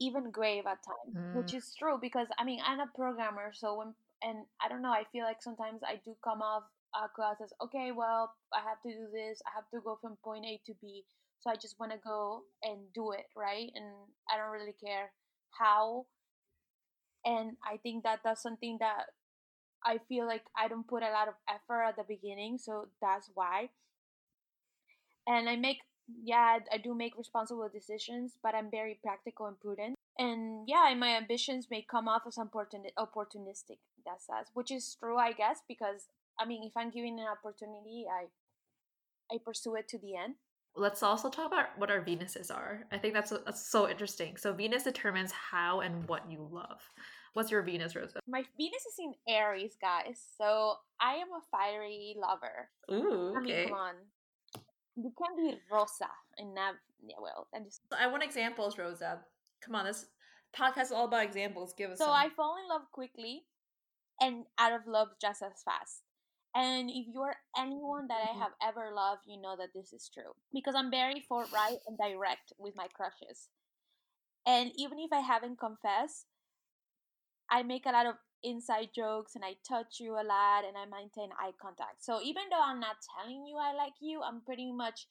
even 0.00 0.30
grave 0.30 0.64
at 0.66 0.78
times 0.82 1.16
mm. 1.16 1.34
which 1.36 1.54
is 1.54 1.74
true 1.78 1.98
because 2.00 2.26
i 2.38 2.44
mean 2.44 2.60
i'm 2.66 2.80
a 2.80 2.90
programmer 2.96 3.52
so 3.54 3.78
when 3.78 3.94
and 4.22 4.44
i 4.60 4.68
don't 4.68 4.82
know 4.82 4.90
i 4.90 5.04
feel 5.12 5.24
like 5.24 5.40
sometimes 5.40 5.80
i 5.86 6.00
do 6.04 6.14
come 6.24 6.42
off 6.42 6.64
Uh, 6.94 7.06
across 7.06 7.40
as 7.42 7.52
okay 7.62 7.90
well 7.90 8.34
i 8.52 8.60
have 8.60 8.76
to 8.82 8.92
do 8.92 9.06
this 9.12 9.40
i 9.46 9.50
have 9.54 9.64
to 9.72 9.80
go 9.80 9.96
from 10.00 10.14
point 10.22 10.44
a 10.44 10.60
to 10.66 10.74
b 10.82 11.02
so 11.40 11.48
i 11.48 11.54
just 11.54 11.80
want 11.80 11.90
to 11.90 11.96
go 12.04 12.42
and 12.62 12.80
do 12.94 13.12
it 13.12 13.24
right 13.34 13.70
and 13.74 13.86
i 14.30 14.36
don't 14.36 14.52
really 14.52 14.74
care 14.76 15.10
how 15.58 16.04
and 17.24 17.56
i 17.64 17.78
think 17.78 18.04
that 18.04 18.20
that's 18.22 18.42
something 18.42 18.76
that 18.78 19.06
I 19.84 19.98
feel 20.08 20.26
like 20.26 20.42
I 20.56 20.68
don't 20.68 20.86
put 20.86 21.02
a 21.02 21.10
lot 21.10 21.28
of 21.28 21.34
effort 21.48 21.82
at 21.82 21.96
the 21.96 22.04
beginning, 22.06 22.58
so 22.58 22.88
that's 23.00 23.30
why. 23.34 23.70
And 25.26 25.48
I 25.48 25.56
make, 25.56 25.78
yeah, 26.22 26.58
I 26.72 26.78
do 26.78 26.94
make 26.94 27.16
responsible 27.16 27.68
decisions, 27.72 28.36
but 28.42 28.54
I'm 28.54 28.70
very 28.70 28.98
practical 29.02 29.46
and 29.46 29.58
prudent. 29.58 29.96
And 30.18 30.68
yeah, 30.68 30.94
my 30.96 31.16
ambitions 31.16 31.68
may 31.70 31.82
come 31.88 32.06
off 32.08 32.22
as 32.26 32.36
opportunistic. 32.36 33.78
That's 34.04 34.28
us, 34.28 34.48
which 34.54 34.70
is 34.70 34.96
true, 34.98 35.16
I 35.16 35.32
guess, 35.32 35.60
because 35.66 36.06
I 36.42 36.46
mean, 36.46 36.64
if 36.64 36.72
I'm 36.76 36.90
given 36.90 37.18
an 37.18 37.26
opportunity, 37.26 38.06
I 38.10 38.26
I 39.34 39.38
pursue 39.44 39.76
it 39.76 39.88
to 39.88 39.98
the 39.98 40.16
end. 40.16 40.34
Let's 40.74 41.02
also 41.02 41.28
talk 41.28 41.46
about 41.46 41.78
what 41.78 41.90
our 41.90 42.00
Venuses 42.00 42.50
are. 42.50 42.84
I 42.90 42.98
think 42.98 43.12
that's, 43.12 43.30
that's 43.30 43.70
so 43.70 43.90
interesting. 43.90 44.38
So 44.38 44.54
Venus 44.54 44.84
determines 44.84 45.30
how 45.30 45.80
and 45.80 46.08
what 46.08 46.30
you 46.30 46.48
love. 46.50 46.80
What's 47.34 47.50
your 47.50 47.62
Venus, 47.62 47.94
Rosa? 47.94 48.20
My 48.26 48.42
Venus 48.56 48.82
is 48.86 48.94
in 48.98 49.12
Aries, 49.28 49.76
guys. 49.80 50.22
So 50.38 50.74
I 51.00 51.14
am 51.14 51.28
a 51.28 51.42
fiery 51.50 52.14
lover. 52.18 52.68
Ooh, 52.90 53.34
okay. 53.36 53.36
I 53.36 53.40
mean, 53.40 53.68
come 53.68 53.78
on. 53.78 53.94
You 54.96 55.12
can 55.16 55.36
be 55.36 55.58
Rosa 55.70 56.08
and 56.38 56.54
not 56.54 56.74
yeah. 57.06 57.16
Well, 57.20 57.48
I 57.54 57.60
just 57.60 57.80
I 57.98 58.06
want 58.06 58.22
examples, 58.22 58.78
Rosa. 58.78 59.20
Come 59.64 59.74
on, 59.74 59.86
this 59.86 60.06
podcast 60.54 60.82
is 60.82 60.92
all 60.92 61.06
about 61.06 61.24
examples. 61.24 61.72
Give 61.76 61.90
us. 61.90 61.98
So 61.98 62.04
some. 62.04 62.14
I 62.14 62.28
fall 62.36 62.56
in 62.62 62.68
love 62.68 62.82
quickly, 62.92 63.44
and 64.20 64.44
out 64.58 64.72
of 64.72 64.86
love 64.86 65.08
just 65.20 65.42
as 65.42 65.62
fast. 65.64 66.02
And 66.54 66.90
if 66.90 67.06
you're 67.12 67.36
anyone 67.56 68.08
that 68.08 68.20
I 68.22 68.32
mm-hmm. 68.32 68.40
have 68.40 68.52
ever 68.62 68.92
loved, 68.94 69.22
you 69.26 69.40
know 69.40 69.56
that 69.56 69.72
this 69.74 69.92
is 69.92 70.10
true 70.12 70.32
because 70.52 70.74
I'm 70.74 70.90
very 70.90 71.24
forthright 71.26 71.78
and 71.86 71.96
direct 71.96 72.52
with 72.58 72.76
my 72.76 72.88
crushes. 72.92 73.48
And 74.46 74.70
even 74.76 74.98
if 74.98 75.12
I 75.12 75.20
haven't 75.20 75.58
confessed, 75.58 76.26
I 77.50 77.62
make 77.62 77.86
a 77.86 77.92
lot 77.92 78.06
of 78.06 78.16
inside 78.42 78.88
jokes 78.94 79.34
and 79.34 79.44
I 79.44 79.54
touch 79.66 80.00
you 80.00 80.14
a 80.14 80.24
lot 80.24 80.64
and 80.66 80.76
I 80.76 80.84
maintain 80.84 81.30
eye 81.38 81.52
contact. 81.60 82.04
So 82.04 82.20
even 82.22 82.42
though 82.50 82.62
I'm 82.62 82.80
not 82.80 82.96
telling 83.16 83.46
you 83.46 83.56
I 83.56 83.72
like 83.72 83.94
you, 84.00 84.20
I'm 84.22 84.40
pretty 84.40 84.72
much 84.72 85.06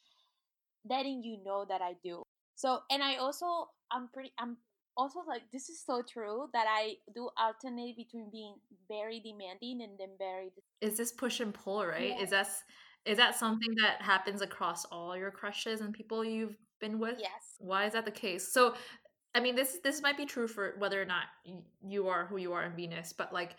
letting 0.88 1.24
you 1.24 1.38
know 1.44 1.66
that 1.68 1.82
I 1.82 1.96
do. 2.04 2.24
So 2.56 2.80
and 2.90 3.02
I 3.02 3.16
also 3.16 3.70
I'm 3.92 4.10
pretty 4.14 4.34
I'm 4.38 4.58
also 4.98 5.20
like 5.28 5.44
this 5.52 5.70
is 5.70 5.84
so 5.84 6.02
true 6.02 6.48
that 6.54 6.66
I 6.68 6.96
do 7.14 7.30
alternate 7.38 7.96
between 7.96 8.30
being 8.32 8.56
very 8.88 9.20
demanding 9.20 9.82
and 9.82 9.98
then 10.00 10.10
very 10.18 10.52
Is 10.82 10.98
this 10.98 11.12
push 11.12 11.40
and 11.40 11.54
pull, 11.54 11.86
right? 11.86 12.20
Is 12.22 12.30
that 12.32 12.48
is 13.06 13.18
that 13.18 13.36
something 13.36 13.74
that 13.82 14.02
happens 14.02 14.42
across 14.42 14.86
all 14.86 15.18
your 15.18 15.32
crushes 15.32 15.82
and 15.82 15.94
people 15.94 16.24
you've 16.24 16.58
been 16.80 17.00
with? 17.00 17.18
Yes. 17.20 17.56
Why 17.60 17.86
is 17.86 17.94
that 17.94 18.06
the 18.06 18.12
case? 18.12 18.52
So 18.54 18.76
I 19.34 19.40
mean, 19.40 19.56
this 19.56 19.80
this 19.84 20.02
might 20.02 20.18
be 20.18 20.26
true 20.26 20.48
for 20.48 20.76
whether 20.78 21.02
or 21.02 21.06
not 21.06 21.24
you 21.84 22.08
are 22.08 22.26
who 22.26 22.38
you 22.38 22.54
are 22.54 22.64
in 22.64 22.76
Venus, 22.76 23.14
but 23.14 23.32
like, 23.32 23.56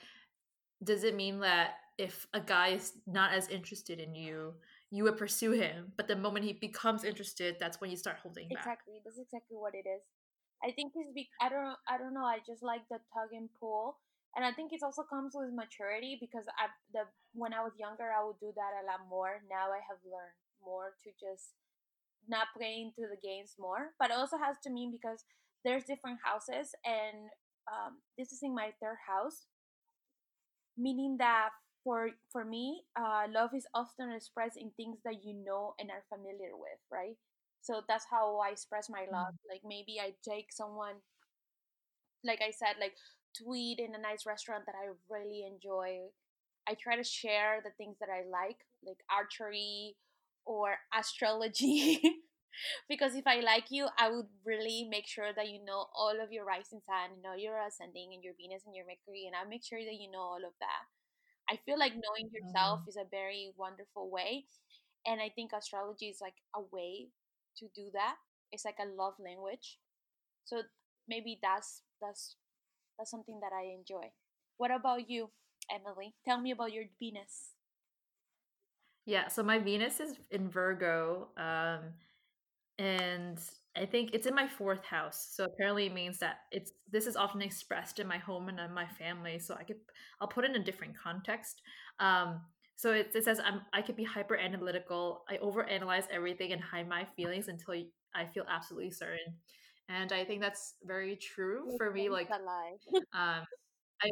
does 0.84 1.04
it 1.04 1.14
mean 1.14 1.40
that 1.40 1.74
if 1.98 2.26
a 2.34 2.40
guy 2.40 2.68
is 2.68 2.92
not 3.06 3.32
as 3.32 3.48
interested 3.48 4.00
in 4.00 4.14
you, 4.14 4.54
you 4.90 5.04
would 5.04 5.16
pursue 5.16 5.52
him, 5.52 5.92
but 5.96 6.08
the 6.08 6.16
moment 6.16 6.44
he 6.44 6.52
becomes 6.52 7.04
interested, 7.04 7.56
that's 7.58 7.80
when 7.80 7.90
you 7.90 7.96
start 7.96 8.18
holding 8.22 8.48
back. 8.48 8.58
Exactly, 8.58 8.94
that's 9.04 9.18
exactly 9.18 9.56
what 9.56 9.74
it 9.74 9.86
is. 9.88 10.02
I 10.64 10.70
think 10.72 10.92
it's 10.94 11.12
be- 11.12 11.30
I 11.40 11.48
don't 11.48 11.76
I 11.88 11.98
don't 11.98 12.14
know. 12.14 12.24
I 12.24 12.38
just 12.46 12.62
like 12.62 12.82
the 12.88 12.98
tug 13.12 13.30
and 13.34 13.48
pull, 13.58 13.98
and 14.36 14.44
I 14.44 14.52
think 14.52 14.72
it 14.72 14.82
also 14.82 15.02
comes 15.02 15.32
with 15.34 15.52
maturity 15.52 16.16
because 16.20 16.46
I 16.58 16.70
the 16.92 17.04
when 17.34 17.52
I 17.52 17.62
was 17.62 17.72
younger 17.78 18.10
I 18.12 18.24
would 18.24 18.38
do 18.40 18.52
that 18.54 18.72
a 18.82 18.86
lot 18.86 19.02
more. 19.10 19.42
Now 19.50 19.70
I 19.74 19.82
have 19.90 19.98
learned 20.06 20.38
more 20.64 20.94
to 21.02 21.10
just 21.18 21.54
not 22.28 22.48
play 22.56 22.80
into 22.82 23.08
the 23.10 23.18
games 23.20 23.56
more, 23.58 23.92
but 23.98 24.10
it 24.10 24.16
also 24.16 24.38
has 24.38 24.56
to 24.64 24.70
mean 24.70 24.92
because 24.92 25.24
there's 25.64 25.84
different 25.84 26.18
houses 26.24 26.74
and 26.84 27.30
um, 27.70 27.98
this 28.18 28.32
is 28.32 28.40
in 28.42 28.54
my 28.54 28.72
third 28.80 28.98
house 29.06 29.46
meaning 30.76 31.16
that 31.18 31.50
for 31.84 32.10
for 32.30 32.44
me 32.44 32.82
uh, 32.96 33.24
love 33.30 33.50
is 33.54 33.66
often 33.74 34.10
expressed 34.12 34.56
in 34.56 34.70
things 34.76 34.98
that 35.04 35.24
you 35.24 35.34
know 35.34 35.74
and 35.78 35.90
are 35.90 36.04
familiar 36.08 36.54
with 36.56 36.78
right 36.90 37.16
so 37.62 37.80
that's 37.88 38.06
how 38.10 38.38
i 38.38 38.50
express 38.50 38.88
my 38.90 39.06
love 39.12 39.34
mm-hmm. 39.34 39.52
like 39.52 39.62
maybe 39.64 39.98
i 40.00 40.12
take 40.28 40.52
someone 40.52 40.96
like 42.24 42.40
i 42.42 42.50
said 42.50 42.74
like 42.80 42.94
to 43.34 43.44
eat 43.56 43.78
in 43.78 43.94
a 43.94 44.02
nice 44.02 44.26
restaurant 44.26 44.64
that 44.66 44.74
i 44.74 44.92
really 45.08 45.44
enjoy 45.46 45.98
i 46.68 46.74
try 46.74 46.96
to 46.96 47.04
share 47.04 47.60
the 47.64 47.70
things 47.78 47.96
that 48.00 48.08
i 48.10 48.22
like 48.28 48.58
like 48.84 48.98
archery 49.10 49.96
or 50.44 50.76
astrology 50.98 52.00
because 52.88 53.14
if 53.14 53.26
I 53.26 53.40
like 53.40 53.70
you, 53.70 53.88
I 53.98 54.10
would 54.10 54.28
really 54.44 54.86
make 54.90 55.06
sure 55.06 55.32
that 55.34 55.48
you 55.48 55.64
know 55.64 55.86
all 55.96 56.14
of 56.22 56.32
your 56.32 56.44
rising 56.44 56.80
sign, 56.86 57.16
you 57.16 57.22
know 57.22 57.34
your 57.34 57.58
ascending 57.66 58.10
and 58.14 58.22
your 58.22 58.34
Venus 58.36 58.62
and 58.66 58.74
your 58.76 58.84
Mercury, 58.86 59.24
and 59.26 59.34
I'll 59.36 59.48
make 59.48 59.64
sure 59.64 59.80
that 59.80 59.98
you 59.98 60.10
know 60.10 60.20
all 60.20 60.44
of 60.44 60.52
that. 60.60 60.84
I 61.50 61.58
feel 61.64 61.78
like 61.78 61.92
knowing 61.92 62.30
yourself 62.30 62.80
mm-hmm. 62.80 62.90
is 62.90 62.96
a 62.96 63.10
very 63.10 63.52
wonderful 63.56 64.10
way, 64.10 64.46
and 65.06 65.20
I 65.20 65.30
think 65.30 65.52
astrology 65.52 66.06
is 66.06 66.20
like 66.20 66.36
a 66.54 66.60
way 66.60 67.08
to 67.58 67.66
do 67.74 67.90
that. 67.94 68.16
It's 68.50 68.64
like 68.64 68.78
a 68.80 68.86
love 68.86 69.14
language, 69.18 69.78
so 70.44 70.62
maybe 71.08 71.38
that's 71.42 71.82
that's 72.00 72.36
that's 72.98 73.10
something 73.10 73.40
that 73.40 73.52
I 73.52 73.74
enjoy. 73.74 74.12
What 74.58 74.70
about 74.70 75.08
you, 75.08 75.30
Emily? 75.70 76.14
Tell 76.24 76.40
me 76.40 76.50
about 76.50 76.72
your 76.72 76.84
Venus. 76.98 77.54
Yeah, 79.06 79.28
so 79.28 79.42
my 79.42 79.58
Venus 79.58 80.00
is 80.00 80.14
in 80.30 80.48
Virgo. 80.48 81.28
Um, 81.36 81.94
and 82.78 83.38
I 83.76 83.86
think 83.86 84.10
it's 84.12 84.26
in 84.26 84.34
my 84.34 84.48
fourth 84.48 84.84
house. 84.84 85.28
So 85.32 85.44
apparently 85.44 85.86
it 85.86 85.94
means 85.94 86.18
that 86.18 86.40
it's 86.50 86.72
this 86.90 87.06
is 87.06 87.16
often 87.16 87.42
expressed 87.42 87.98
in 87.98 88.06
my 88.06 88.18
home 88.18 88.48
and 88.48 88.58
in 88.60 88.72
my 88.72 88.86
family. 88.86 89.38
So 89.38 89.54
I 89.58 89.64
could 89.64 89.78
I'll 90.20 90.28
put 90.28 90.44
it 90.44 90.50
in 90.50 90.60
a 90.60 90.64
different 90.64 90.94
context. 90.98 91.62
Um, 91.98 92.40
so 92.76 92.92
it, 92.92 93.10
it 93.14 93.24
says 93.24 93.40
I'm 93.40 93.62
I 93.72 93.82
could 93.82 93.96
be 93.96 94.04
hyper 94.04 94.36
analytical. 94.36 95.24
I 95.28 95.36
overanalyze 95.38 96.06
everything 96.10 96.52
and 96.52 96.60
hide 96.60 96.88
my 96.88 97.06
feelings 97.16 97.48
until 97.48 97.74
I 98.14 98.26
feel 98.26 98.44
absolutely 98.48 98.90
certain. 98.90 99.36
And 99.88 100.12
I 100.12 100.24
think 100.24 100.40
that's 100.40 100.74
very 100.84 101.16
true 101.16 101.74
for 101.76 101.90
me. 101.90 102.08
Like, 102.08 102.30
um, 103.12 103.44
I 104.02 104.10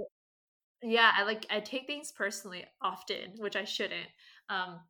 yeah, 0.82 1.12
I 1.16 1.22
like 1.24 1.46
I 1.50 1.60
take 1.60 1.86
things 1.86 2.12
personally 2.12 2.64
often, 2.82 3.32
which 3.38 3.56
I 3.56 3.64
shouldn't. 3.64 4.08
Um, 4.48 4.80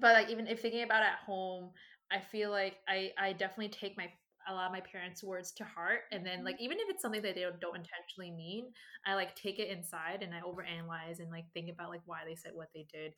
but 0.00 0.14
like 0.14 0.30
even 0.30 0.46
if 0.46 0.60
thinking 0.60 0.82
about 0.82 1.02
at 1.02 1.18
home 1.26 1.70
I 2.10 2.20
feel 2.20 2.50
like 2.50 2.76
I 2.88 3.12
I 3.18 3.32
definitely 3.32 3.70
take 3.70 3.96
my 3.96 4.08
a 4.48 4.54
lot 4.54 4.66
of 4.66 4.72
my 4.72 4.80
parents' 4.80 5.22
words 5.22 5.52
to 5.52 5.64
heart, 5.64 6.00
and 6.12 6.24
then 6.24 6.44
like 6.44 6.56
mm-hmm. 6.56 6.64
even 6.64 6.78
if 6.78 6.88
it's 6.88 7.02
something 7.02 7.22
that 7.22 7.34
they 7.34 7.42
don't, 7.42 7.60
don't 7.60 7.76
intentionally 7.76 8.30
mean, 8.30 8.66
I 9.06 9.14
like 9.14 9.34
take 9.34 9.58
it 9.58 9.68
inside 9.68 10.22
and 10.22 10.34
I 10.34 10.40
overanalyze 10.40 11.20
and 11.20 11.30
like 11.30 11.44
think 11.52 11.70
about 11.70 11.90
like 11.90 12.02
why 12.06 12.20
they 12.26 12.34
said 12.34 12.52
what 12.54 12.68
they 12.74 12.86
did, 12.92 13.14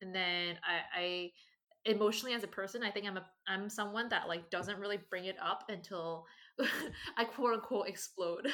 and 0.00 0.14
then 0.14 0.56
I, 0.64 1.00
I 1.00 1.30
emotionally 1.84 2.34
as 2.34 2.44
a 2.44 2.48
person, 2.48 2.82
I 2.82 2.90
think 2.90 3.06
I'm 3.06 3.16
a 3.16 3.26
I'm 3.48 3.68
someone 3.68 4.08
that 4.10 4.28
like 4.28 4.50
doesn't 4.50 4.78
really 4.78 4.98
bring 5.10 5.26
it 5.26 5.36
up 5.42 5.64
until 5.68 6.26
I 7.16 7.24
quote 7.24 7.54
unquote 7.54 7.88
explode. 7.88 8.46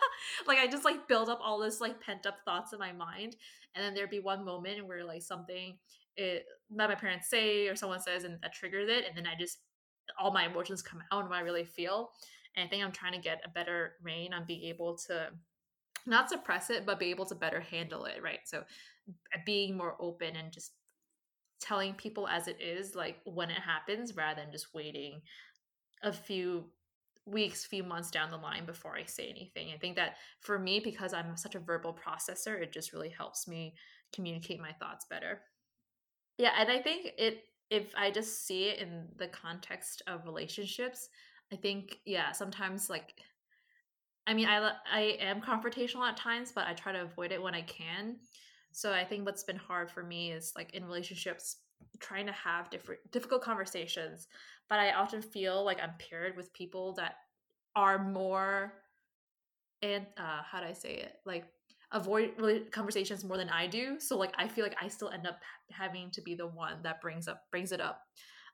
like 0.46 0.58
I 0.58 0.66
just 0.66 0.84
like 0.84 1.08
build 1.08 1.28
up 1.28 1.40
all 1.42 1.58
this 1.58 1.80
like 1.80 2.00
pent 2.00 2.26
up 2.26 2.36
thoughts 2.44 2.72
in 2.72 2.78
my 2.78 2.92
mind, 2.92 3.36
and 3.74 3.84
then 3.84 3.94
there'd 3.94 4.10
be 4.10 4.20
one 4.20 4.44
moment 4.44 4.86
where 4.86 5.04
like 5.04 5.22
something 5.22 5.76
it, 6.16 6.44
that 6.76 6.88
my 6.88 6.94
parents 6.94 7.28
say 7.28 7.68
or 7.68 7.76
someone 7.76 8.00
says 8.00 8.24
and 8.24 8.38
that 8.42 8.54
triggers 8.54 8.88
it, 8.88 9.04
and 9.06 9.16
then 9.16 9.26
I 9.26 9.38
just 9.38 9.58
all 10.18 10.32
my 10.32 10.46
emotions 10.46 10.82
come 10.82 11.02
out 11.12 11.20
and 11.20 11.30
what 11.30 11.38
I 11.38 11.42
really 11.42 11.64
feel. 11.64 12.10
And 12.56 12.66
I 12.66 12.68
think 12.68 12.84
I'm 12.84 12.92
trying 12.92 13.12
to 13.12 13.18
get 13.18 13.42
a 13.44 13.48
better 13.48 13.94
rein 14.02 14.32
on 14.32 14.44
being 14.46 14.62
able 14.64 14.96
to 15.06 15.28
not 16.06 16.28
suppress 16.28 16.70
it, 16.70 16.86
but 16.86 16.98
be 16.98 17.10
able 17.10 17.26
to 17.26 17.34
better 17.34 17.60
handle 17.60 18.04
it, 18.04 18.22
right? 18.22 18.40
So 18.44 18.58
uh, 18.58 19.38
being 19.44 19.76
more 19.76 19.96
open 20.00 20.36
and 20.36 20.52
just 20.52 20.72
telling 21.60 21.94
people 21.94 22.28
as 22.28 22.48
it 22.48 22.60
is, 22.60 22.94
like 22.94 23.18
when 23.24 23.50
it 23.50 23.58
happens, 23.58 24.16
rather 24.16 24.40
than 24.40 24.52
just 24.52 24.74
waiting 24.74 25.20
a 26.02 26.12
few 26.12 26.64
weeks, 27.26 27.64
few 27.64 27.82
months 27.82 28.10
down 28.10 28.30
the 28.30 28.36
line 28.36 28.64
before 28.64 28.96
I 28.96 29.04
say 29.04 29.28
anything. 29.28 29.72
I 29.74 29.78
think 29.78 29.96
that 29.96 30.16
for 30.40 30.58
me, 30.58 30.80
because 30.80 31.12
I'm 31.12 31.36
such 31.36 31.56
a 31.56 31.60
verbal 31.60 31.94
processor, 31.94 32.60
it 32.60 32.72
just 32.72 32.92
really 32.92 33.08
helps 33.08 33.48
me 33.48 33.74
communicate 34.12 34.60
my 34.60 34.72
thoughts 34.72 35.06
better. 35.10 35.40
Yeah, 36.38 36.52
and 36.56 36.70
I 36.70 36.80
think 36.80 37.08
it 37.18 37.44
if 37.70 37.92
I 37.96 38.10
just 38.10 38.46
see 38.46 38.64
it 38.68 38.78
in 38.78 39.08
the 39.16 39.28
context 39.28 40.02
of 40.06 40.24
relationships, 40.24 41.08
I 41.52 41.56
think 41.56 41.98
yeah, 42.04 42.32
sometimes 42.32 42.88
like 42.90 43.14
I 44.26 44.34
mean, 44.34 44.48
I 44.48 44.72
I 44.90 45.00
am 45.20 45.40
confrontational 45.40 46.08
at 46.08 46.16
times, 46.16 46.52
but 46.52 46.66
I 46.66 46.74
try 46.74 46.92
to 46.92 47.02
avoid 47.02 47.32
it 47.32 47.42
when 47.42 47.54
I 47.54 47.62
can. 47.62 48.16
So 48.72 48.92
I 48.92 49.04
think 49.04 49.24
what's 49.24 49.44
been 49.44 49.56
hard 49.56 49.90
for 49.90 50.02
me 50.02 50.32
is 50.32 50.52
like 50.56 50.74
in 50.74 50.84
relationships 50.84 51.58
trying 52.00 52.26
to 52.26 52.32
have 52.32 52.70
different 52.70 53.00
difficult 53.12 53.42
conversations, 53.42 54.26
but 54.68 54.78
I 54.78 54.92
often 54.92 55.22
feel 55.22 55.64
like 55.64 55.80
I'm 55.80 55.94
paired 55.98 56.36
with 56.36 56.52
people 56.52 56.94
that 56.94 57.14
are 57.74 58.02
more 58.02 58.74
and 59.82 60.06
uh 60.16 60.42
how 60.42 60.60
do 60.60 60.66
I 60.66 60.72
say 60.72 60.94
it? 60.96 61.14
Like 61.24 61.46
avoid 61.92 62.32
conversations 62.72 63.24
more 63.24 63.36
than 63.36 63.48
I 63.48 63.66
do. 63.66 64.00
So 64.00 64.16
like 64.16 64.34
I 64.38 64.48
feel 64.48 64.64
like 64.64 64.76
I 64.80 64.88
still 64.88 65.10
end 65.10 65.26
up 65.26 65.38
having 65.70 66.10
to 66.12 66.20
be 66.20 66.34
the 66.34 66.46
one 66.46 66.82
that 66.82 67.00
brings 67.00 67.28
up 67.28 67.44
brings 67.50 67.72
it 67.72 67.80
up 67.80 68.02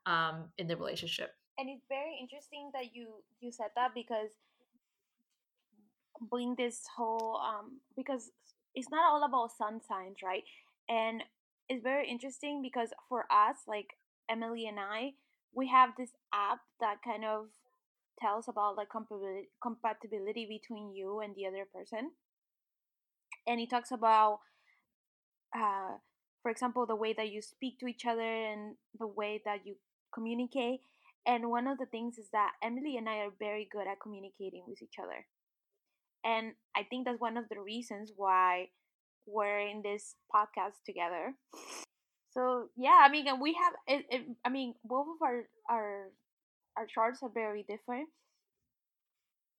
um 0.06 0.48
in 0.58 0.66
the 0.66 0.76
relationship. 0.76 1.30
And 1.58 1.68
it's 1.68 1.84
very 1.88 2.16
interesting 2.20 2.70
that 2.74 2.94
you 2.94 3.22
you 3.40 3.52
said 3.52 3.68
that 3.76 3.92
because 3.94 4.30
bring 6.30 6.54
this 6.56 6.82
whole 6.96 7.40
um 7.42 7.80
because 7.96 8.30
it's 8.74 8.90
not 8.90 9.04
all 9.10 9.24
about 9.24 9.52
sun 9.56 9.80
signs, 9.86 10.16
right? 10.22 10.44
And 10.88 11.22
it's 11.68 11.82
very 11.82 12.08
interesting 12.08 12.62
because 12.62 12.90
for 13.08 13.26
us, 13.30 13.56
like 13.66 13.96
Emily 14.30 14.66
and 14.66 14.78
I, 14.80 15.12
we 15.54 15.68
have 15.68 15.90
this 15.96 16.10
app 16.32 16.58
that 16.80 16.96
kind 17.04 17.24
of 17.24 17.46
tells 18.18 18.48
about 18.48 18.76
like 18.76 18.88
compatibility 18.90 20.46
between 20.46 20.94
you 20.94 21.20
and 21.20 21.34
the 21.34 21.46
other 21.46 21.66
person 21.74 22.10
and 23.46 23.60
it 23.60 23.70
talks 23.70 23.90
about 23.90 24.40
uh, 25.56 25.96
for 26.42 26.50
example 26.50 26.86
the 26.86 26.96
way 26.96 27.12
that 27.12 27.30
you 27.30 27.42
speak 27.42 27.78
to 27.78 27.86
each 27.86 28.04
other 28.06 28.22
and 28.22 28.76
the 28.98 29.06
way 29.06 29.40
that 29.44 29.66
you 29.66 29.76
communicate 30.14 30.80
and 31.26 31.50
one 31.50 31.66
of 31.66 31.78
the 31.78 31.86
things 31.86 32.18
is 32.18 32.28
that 32.32 32.52
emily 32.62 32.96
and 32.96 33.08
i 33.08 33.16
are 33.18 33.32
very 33.38 33.68
good 33.70 33.86
at 33.86 34.00
communicating 34.00 34.64
with 34.66 34.82
each 34.82 34.96
other. 35.02 35.26
And 36.24 36.54
i 36.76 36.82
think 36.84 37.06
that's 37.06 37.20
one 37.20 37.36
of 37.36 37.48
the 37.48 37.60
reasons 37.60 38.12
why 38.16 38.68
we're 39.26 39.60
in 39.60 39.82
this 39.82 40.16
podcast 40.34 40.82
together. 40.86 41.34
So 42.30 42.68
yeah 42.76 42.98
i 43.02 43.08
mean 43.10 43.26
we 43.40 43.54
have 43.54 43.74
it, 43.86 44.06
it, 44.10 44.22
i 44.44 44.48
mean 44.48 44.74
both 44.84 45.06
of 45.08 45.22
our 45.22 45.44
our 45.70 46.10
our 46.76 46.86
charts 46.86 47.22
are 47.22 47.30
very 47.32 47.64
different. 47.68 48.08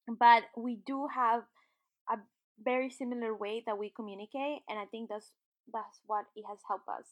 But 0.08 0.44
we 0.56 0.76
do 0.86 1.06
have 1.14 1.44
a 2.10 2.18
very 2.62 2.90
similar 2.90 3.34
way 3.34 3.62
that 3.66 3.78
we 3.78 3.90
communicate 3.94 4.60
and 4.68 4.78
i 4.78 4.84
think 4.86 5.08
that's 5.08 5.32
that's 5.72 6.00
what 6.06 6.26
it 6.36 6.44
has 6.48 6.58
helped 6.68 6.88
us 6.88 7.06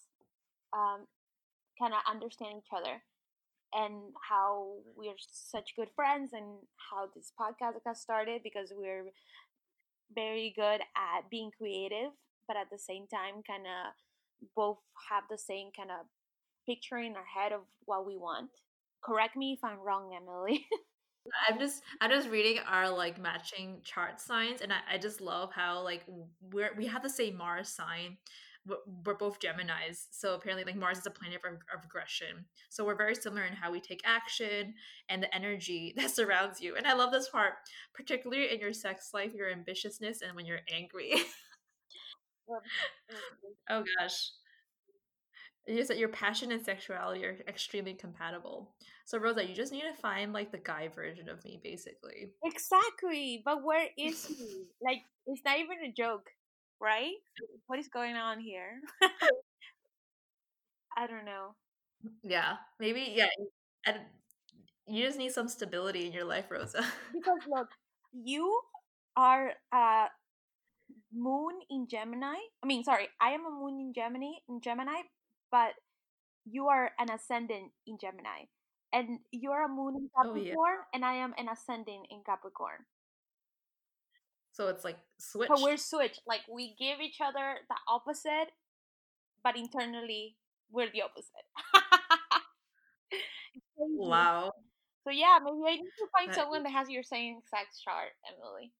um, 0.72 1.06
kind 1.80 1.92
of 1.92 2.00
understand 2.10 2.54
each 2.58 2.72
other 2.76 3.02
and 3.74 4.12
how 4.28 4.74
we're 4.96 5.16
such 5.18 5.74
good 5.76 5.88
friends 5.96 6.30
and 6.32 6.44
how 6.90 7.08
this 7.14 7.32
podcast 7.38 7.82
got 7.84 7.96
started 7.96 8.42
because 8.42 8.72
we're 8.76 9.04
very 10.14 10.52
good 10.54 10.80
at 10.96 11.28
being 11.30 11.50
creative 11.56 12.12
but 12.46 12.56
at 12.56 12.68
the 12.70 12.78
same 12.78 13.06
time 13.06 13.42
kind 13.46 13.64
of 13.66 13.94
both 14.54 14.78
have 15.10 15.24
the 15.30 15.38
same 15.38 15.70
kind 15.76 15.90
of 15.90 16.06
picture 16.66 16.98
in 16.98 17.16
our 17.16 17.24
head 17.24 17.52
of 17.52 17.62
what 17.86 18.06
we 18.06 18.16
want. 18.16 18.50
Correct 19.02 19.36
me 19.36 19.54
if 19.54 19.64
i'm 19.64 19.80
wrong 19.80 20.12
emily 20.14 20.66
I'm 21.48 21.58
just 21.58 21.82
I'm 22.00 22.10
just 22.10 22.28
reading 22.28 22.58
our 22.68 22.88
like 22.90 23.20
matching 23.20 23.80
chart 23.84 24.20
signs, 24.20 24.60
and 24.60 24.72
I, 24.72 24.78
I 24.94 24.98
just 24.98 25.20
love 25.20 25.52
how 25.52 25.82
like 25.82 26.04
we're 26.52 26.74
we 26.76 26.86
have 26.86 27.02
the 27.02 27.10
same 27.10 27.36
Mars 27.36 27.68
sign. 27.68 28.16
We're 29.04 29.14
both 29.14 29.40
Gemini's, 29.40 30.06
so 30.12 30.34
apparently 30.34 30.64
like 30.64 30.76
Mars 30.76 30.98
is 30.98 31.06
a 31.06 31.10
planet 31.10 31.40
of, 31.44 31.54
of 31.76 31.84
aggression. 31.84 32.44
So 32.70 32.84
we're 32.84 32.94
very 32.96 33.16
similar 33.16 33.42
in 33.44 33.54
how 33.54 33.72
we 33.72 33.80
take 33.80 34.00
action 34.04 34.74
and 35.08 35.20
the 35.20 35.34
energy 35.34 35.92
that 35.96 36.10
surrounds 36.12 36.60
you. 36.60 36.76
And 36.76 36.86
I 36.86 36.92
love 36.92 37.10
this 37.10 37.28
part, 37.28 37.54
particularly 37.92 38.52
in 38.52 38.60
your 38.60 38.72
sex 38.72 39.10
life, 39.12 39.34
your 39.34 39.48
ambitiousness, 39.52 40.22
and 40.22 40.36
when 40.36 40.46
you're 40.46 40.60
angry. 40.72 41.14
oh 43.70 43.84
gosh. 43.98 44.30
Is 45.66 45.88
that 45.88 45.98
your 45.98 46.08
passion 46.08 46.50
and 46.50 46.64
sexuality 46.64 47.24
are 47.24 47.38
extremely 47.46 47.94
compatible. 47.94 48.74
So 49.04 49.18
Rosa, 49.18 49.46
you 49.46 49.54
just 49.54 49.72
need 49.72 49.82
to 49.82 49.94
find 50.00 50.32
like 50.32 50.50
the 50.50 50.58
guy 50.58 50.88
version 50.88 51.28
of 51.28 51.44
me, 51.44 51.60
basically. 51.62 52.32
Exactly. 52.44 53.42
But 53.44 53.62
where 53.62 53.86
is 53.96 54.26
he? 54.26 54.64
like, 54.82 55.02
it's 55.26 55.42
not 55.44 55.58
even 55.58 55.78
a 55.88 55.92
joke, 55.92 56.30
right? 56.80 57.14
What 57.68 57.78
is 57.78 57.88
going 57.88 58.16
on 58.16 58.40
here? 58.40 58.80
I 60.96 61.06
don't 61.06 61.24
know. 61.24 61.54
Yeah, 62.22 62.56
maybe. 62.80 63.12
Yeah, 63.14 63.28
and 63.86 63.98
you 64.86 65.04
just 65.04 65.18
need 65.18 65.32
some 65.32 65.48
stability 65.48 66.06
in 66.06 66.12
your 66.12 66.24
life, 66.24 66.46
Rosa. 66.50 66.84
because 67.12 67.38
look, 67.48 67.68
you 68.12 68.60
are 69.16 69.52
a 69.72 70.06
moon 71.12 71.54
in 71.70 71.86
Gemini. 71.88 72.36
I 72.62 72.66
mean, 72.66 72.84
sorry, 72.84 73.08
I 73.20 73.30
am 73.30 73.46
a 73.46 73.50
moon 73.50 73.78
in 73.80 73.92
Gemini. 73.94 74.32
In 74.48 74.60
Gemini, 74.60 75.02
but 75.52 75.74
you 76.44 76.66
are 76.68 76.90
an 76.98 77.10
ascendant 77.10 77.70
in 77.86 77.98
Gemini. 78.00 78.48
And 78.92 79.20
you're 79.30 79.64
a 79.64 79.68
moon 79.68 79.96
in 79.96 80.08
Capricorn, 80.16 80.56
oh, 80.58 80.64
yeah. 80.66 80.92
and 80.92 81.04
I 81.04 81.14
am 81.14 81.32
an 81.38 81.48
ascendant 81.48 82.08
in 82.10 82.22
Capricorn. 82.26 82.84
So 84.52 84.68
it's 84.68 84.84
like 84.84 84.98
switch. 85.18 85.48
So 85.48 85.62
we're 85.62 85.78
switched. 85.78 86.20
Like 86.26 86.40
we 86.52 86.74
give 86.78 87.00
each 87.00 87.18
other 87.24 87.56
the 87.70 87.76
opposite, 87.88 88.52
but 89.42 89.56
internally 89.56 90.36
we're 90.70 90.90
the 90.92 91.02
opposite. 91.02 91.46
wow. 93.76 94.52
So 95.04 95.10
yeah, 95.10 95.38
maybe 95.42 95.56
I 95.66 95.76
need 95.76 95.96
to 95.98 96.06
find 96.18 96.28
that, 96.30 96.36
someone 96.36 96.62
that 96.64 96.72
has 96.72 96.90
your 96.90 97.02
same 97.02 97.40
sex 97.48 97.80
chart, 97.80 98.12
Emily. 98.28 98.72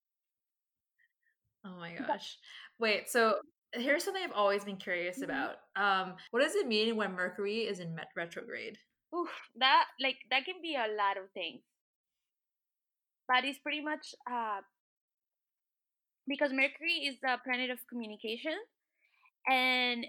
Oh 1.64 1.78
my 1.80 1.94
gosh. 1.94 2.36
Wait, 2.78 3.08
so 3.08 3.36
here's 3.74 4.04
something 4.04 4.22
I've 4.22 4.32
always 4.32 4.64
been 4.64 4.76
curious 4.76 5.20
mm-hmm. 5.20 5.30
about. 5.30 5.56
Um, 5.76 6.14
what 6.30 6.42
does 6.42 6.54
it 6.54 6.66
mean 6.66 6.96
when 6.96 7.14
Mercury 7.14 7.60
is 7.60 7.80
in 7.80 7.96
retrograde? 8.16 8.78
Oof, 9.14 9.28
that 9.58 9.84
like 10.00 10.16
that 10.30 10.44
can 10.44 10.56
be 10.62 10.74
a 10.74 10.88
lot 10.96 11.18
of 11.18 11.30
things, 11.34 11.60
but 13.28 13.44
it's 13.44 13.58
pretty 13.58 13.82
much 13.82 14.14
uh, 14.30 14.60
because 16.26 16.50
Mercury 16.52 17.06
is 17.06 17.16
the 17.22 17.36
planet 17.44 17.68
of 17.70 17.78
communication, 17.90 18.56
and 19.46 20.06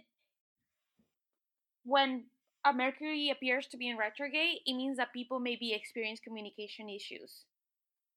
when 1.84 2.26
a 2.65 2.71
Mercury 2.71 3.30
appears 3.30 3.67
to 3.67 3.78
be 3.78 3.89
in 3.89 3.97
retrograde, 3.97 4.60
it 4.65 4.73
means 4.73 4.95
that 4.95 5.12
people 5.12 5.41
maybe 5.41 5.73
experience 5.73 6.21
communication 6.23 6.88
issues, 6.88 7.43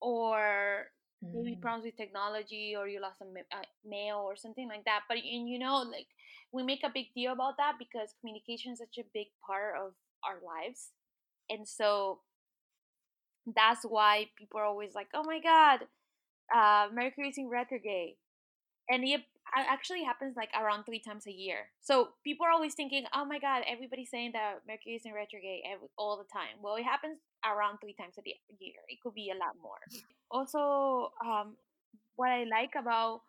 or 0.00 0.86
maybe 1.22 1.56
mm. 1.56 1.60
problems 1.60 1.84
with 1.84 1.96
technology 1.96 2.74
or 2.76 2.88
you 2.88 3.00
lost 3.00 3.20
a 3.20 3.24
uh, 3.24 3.62
mail 3.84 4.18
or 4.18 4.36
something 4.36 4.68
like 4.68 4.84
that 4.84 5.00
but 5.08 5.16
and 5.16 5.48
you 5.48 5.58
know 5.58 5.82
like 5.90 6.06
we 6.52 6.62
make 6.62 6.82
a 6.84 6.90
big 6.92 7.06
deal 7.14 7.32
about 7.32 7.56
that 7.56 7.74
because 7.78 8.14
communication 8.20 8.72
is 8.72 8.78
such 8.78 8.98
a 8.98 9.08
big 9.14 9.26
part 9.46 9.74
of 9.76 9.92
our 10.24 10.38
lives 10.44 10.90
and 11.50 11.66
so 11.66 12.20
that's 13.54 13.82
why 13.84 14.26
people 14.36 14.60
are 14.60 14.64
always 14.64 14.94
like 14.94 15.08
oh 15.14 15.24
my 15.24 15.40
god 15.40 15.80
uh 16.54 16.88
mercury's 16.92 17.38
in 17.38 17.48
retrograde 17.48 18.16
and 18.88 19.04
it 19.04 19.22
actually 19.54 20.02
happens 20.02 20.36
like 20.36 20.50
around 20.58 20.84
three 20.84 21.00
times 21.00 21.26
a 21.26 21.32
year. 21.32 21.70
So 21.80 22.10
people 22.24 22.46
are 22.46 22.50
always 22.50 22.74
thinking 22.74 23.04
oh 23.14 23.24
my 23.24 23.38
god 23.38 23.62
everybody's 23.68 24.10
saying 24.10 24.32
that 24.34 24.62
mercury 24.66 24.96
is 24.96 25.02
in 25.04 25.12
retrograde 25.12 25.62
every, 25.70 25.88
all 25.96 26.16
the 26.18 26.28
time. 26.32 26.58
Well 26.62 26.76
it 26.76 26.84
happens 26.84 27.18
around 27.44 27.78
three 27.78 27.94
times 27.94 28.14
a 28.18 28.22
year. 28.24 28.80
It 28.88 28.98
could 29.02 29.14
be 29.14 29.30
a 29.30 29.38
lot 29.38 29.54
more. 29.62 29.78
Also 30.30 31.12
um, 31.24 31.56
what 32.16 32.30
I 32.30 32.44
like 32.44 32.72
about 32.78 33.22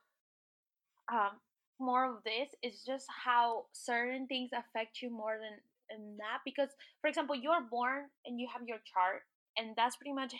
um, 1.12 1.40
more 1.80 2.06
of 2.06 2.24
this 2.24 2.50
is 2.64 2.84
just 2.86 3.06
how 3.26 3.66
certain 3.72 4.28
things 4.28 4.52
affect 4.52 5.02
you 5.02 5.10
more 5.10 5.38
than 5.38 5.60
in 5.90 6.18
that. 6.18 6.40
Because, 6.44 6.70
for 7.02 7.08
example, 7.08 7.36
you're 7.36 7.62
born 7.70 8.06
and 8.26 8.40
you 8.40 8.48
have 8.52 8.68
your 8.68 8.80
chart, 8.92 9.24
and 9.58 9.76
that's 9.76 9.96
pretty 9.96 10.14
much 10.14 10.34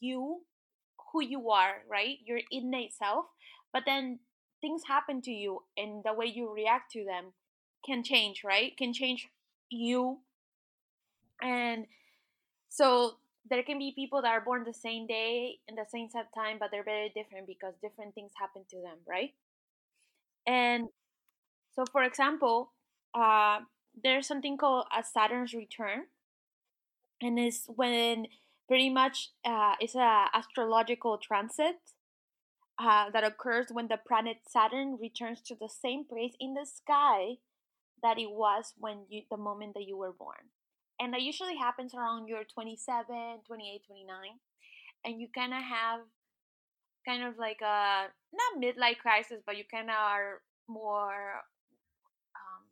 you, 0.00 0.40
who 1.12 1.22
you 1.22 1.50
are, 1.50 1.82
right? 1.88 2.18
Your 2.24 2.40
innate 2.50 2.94
self. 2.94 3.26
But 3.72 3.84
then 3.86 4.18
things 4.60 4.82
happen 4.86 5.20
to 5.22 5.30
you, 5.30 5.62
and 5.76 6.02
the 6.04 6.12
way 6.12 6.26
you 6.26 6.52
react 6.52 6.92
to 6.92 7.04
them 7.04 7.32
can 7.84 8.02
change, 8.02 8.42
right? 8.44 8.76
Can 8.76 8.92
change 8.92 9.28
you. 9.70 10.18
And 11.42 11.86
so 12.68 13.16
there 13.48 13.62
can 13.62 13.78
be 13.78 13.92
people 13.94 14.22
that 14.22 14.28
are 14.28 14.40
born 14.40 14.64
the 14.64 14.74
same 14.74 15.06
day 15.06 15.58
in 15.66 15.74
the 15.74 15.86
same 15.90 16.08
set 16.10 16.32
time, 16.34 16.56
but 16.58 16.70
they're 16.70 16.84
very 16.84 17.10
different 17.14 17.46
because 17.46 17.74
different 17.82 18.14
things 18.14 18.32
happen 18.38 18.62
to 18.70 18.76
them, 18.76 18.98
right? 19.08 19.32
And 20.46 20.88
so, 21.74 21.84
for 21.90 22.02
example, 22.02 22.72
uh, 23.14 23.60
there's 24.02 24.26
something 24.26 24.56
called 24.56 24.86
a 24.96 25.02
Saturn's 25.02 25.54
return, 25.54 26.04
and 27.20 27.38
it's 27.38 27.64
when 27.66 28.26
pretty 28.68 28.90
much 28.90 29.30
uh, 29.44 29.74
it's 29.80 29.94
a 29.94 30.26
astrological 30.32 31.18
transit 31.18 31.76
uh, 32.80 33.10
that 33.10 33.24
occurs 33.24 33.66
when 33.70 33.88
the 33.88 33.98
planet 34.08 34.38
Saturn 34.48 34.96
returns 35.00 35.40
to 35.42 35.54
the 35.54 35.68
same 35.68 36.04
place 36.04 36.32
in 36.40 36.54
the 36.54 36.64
sky 36.64 37.36
that 38.02 38.18
it 38.18 38.30
was 38.30 38.72
when 38.78 39.04
you 39.10 39.22
the 39.30 39.36
moment 39.36 39.74
that 39.74 39.86
you 39.86 39.96
were 39.96 40.12
born. 40.12 40.48
And 40.98 41.12
that 41.12 41.20
usually 41.20 41.56
happens 41.56 41.94
around 41.94 42.28
your 42.28 42.44
27 42.44 43.04
28 43.46 43.82
29 43.86 44.16
and 45.04 45.20
you 45.20 45.28
kind 45.34 45.52
of 45.52 45.62
have 45.62 46.00
kind 47.06 47.22
of 47.24 47.38
like 47.38 47.60
a 47.62 48.06
not 48.32 48.62
midlife 48.62 48.98
crisis 48.98 49.40
but 49.46 49.56
you 49.56 49.64
kind 49.70 49.88
of 49.88 49.96
are 49.96 50.42
more 50.68 51.40
um, 52.36 52.64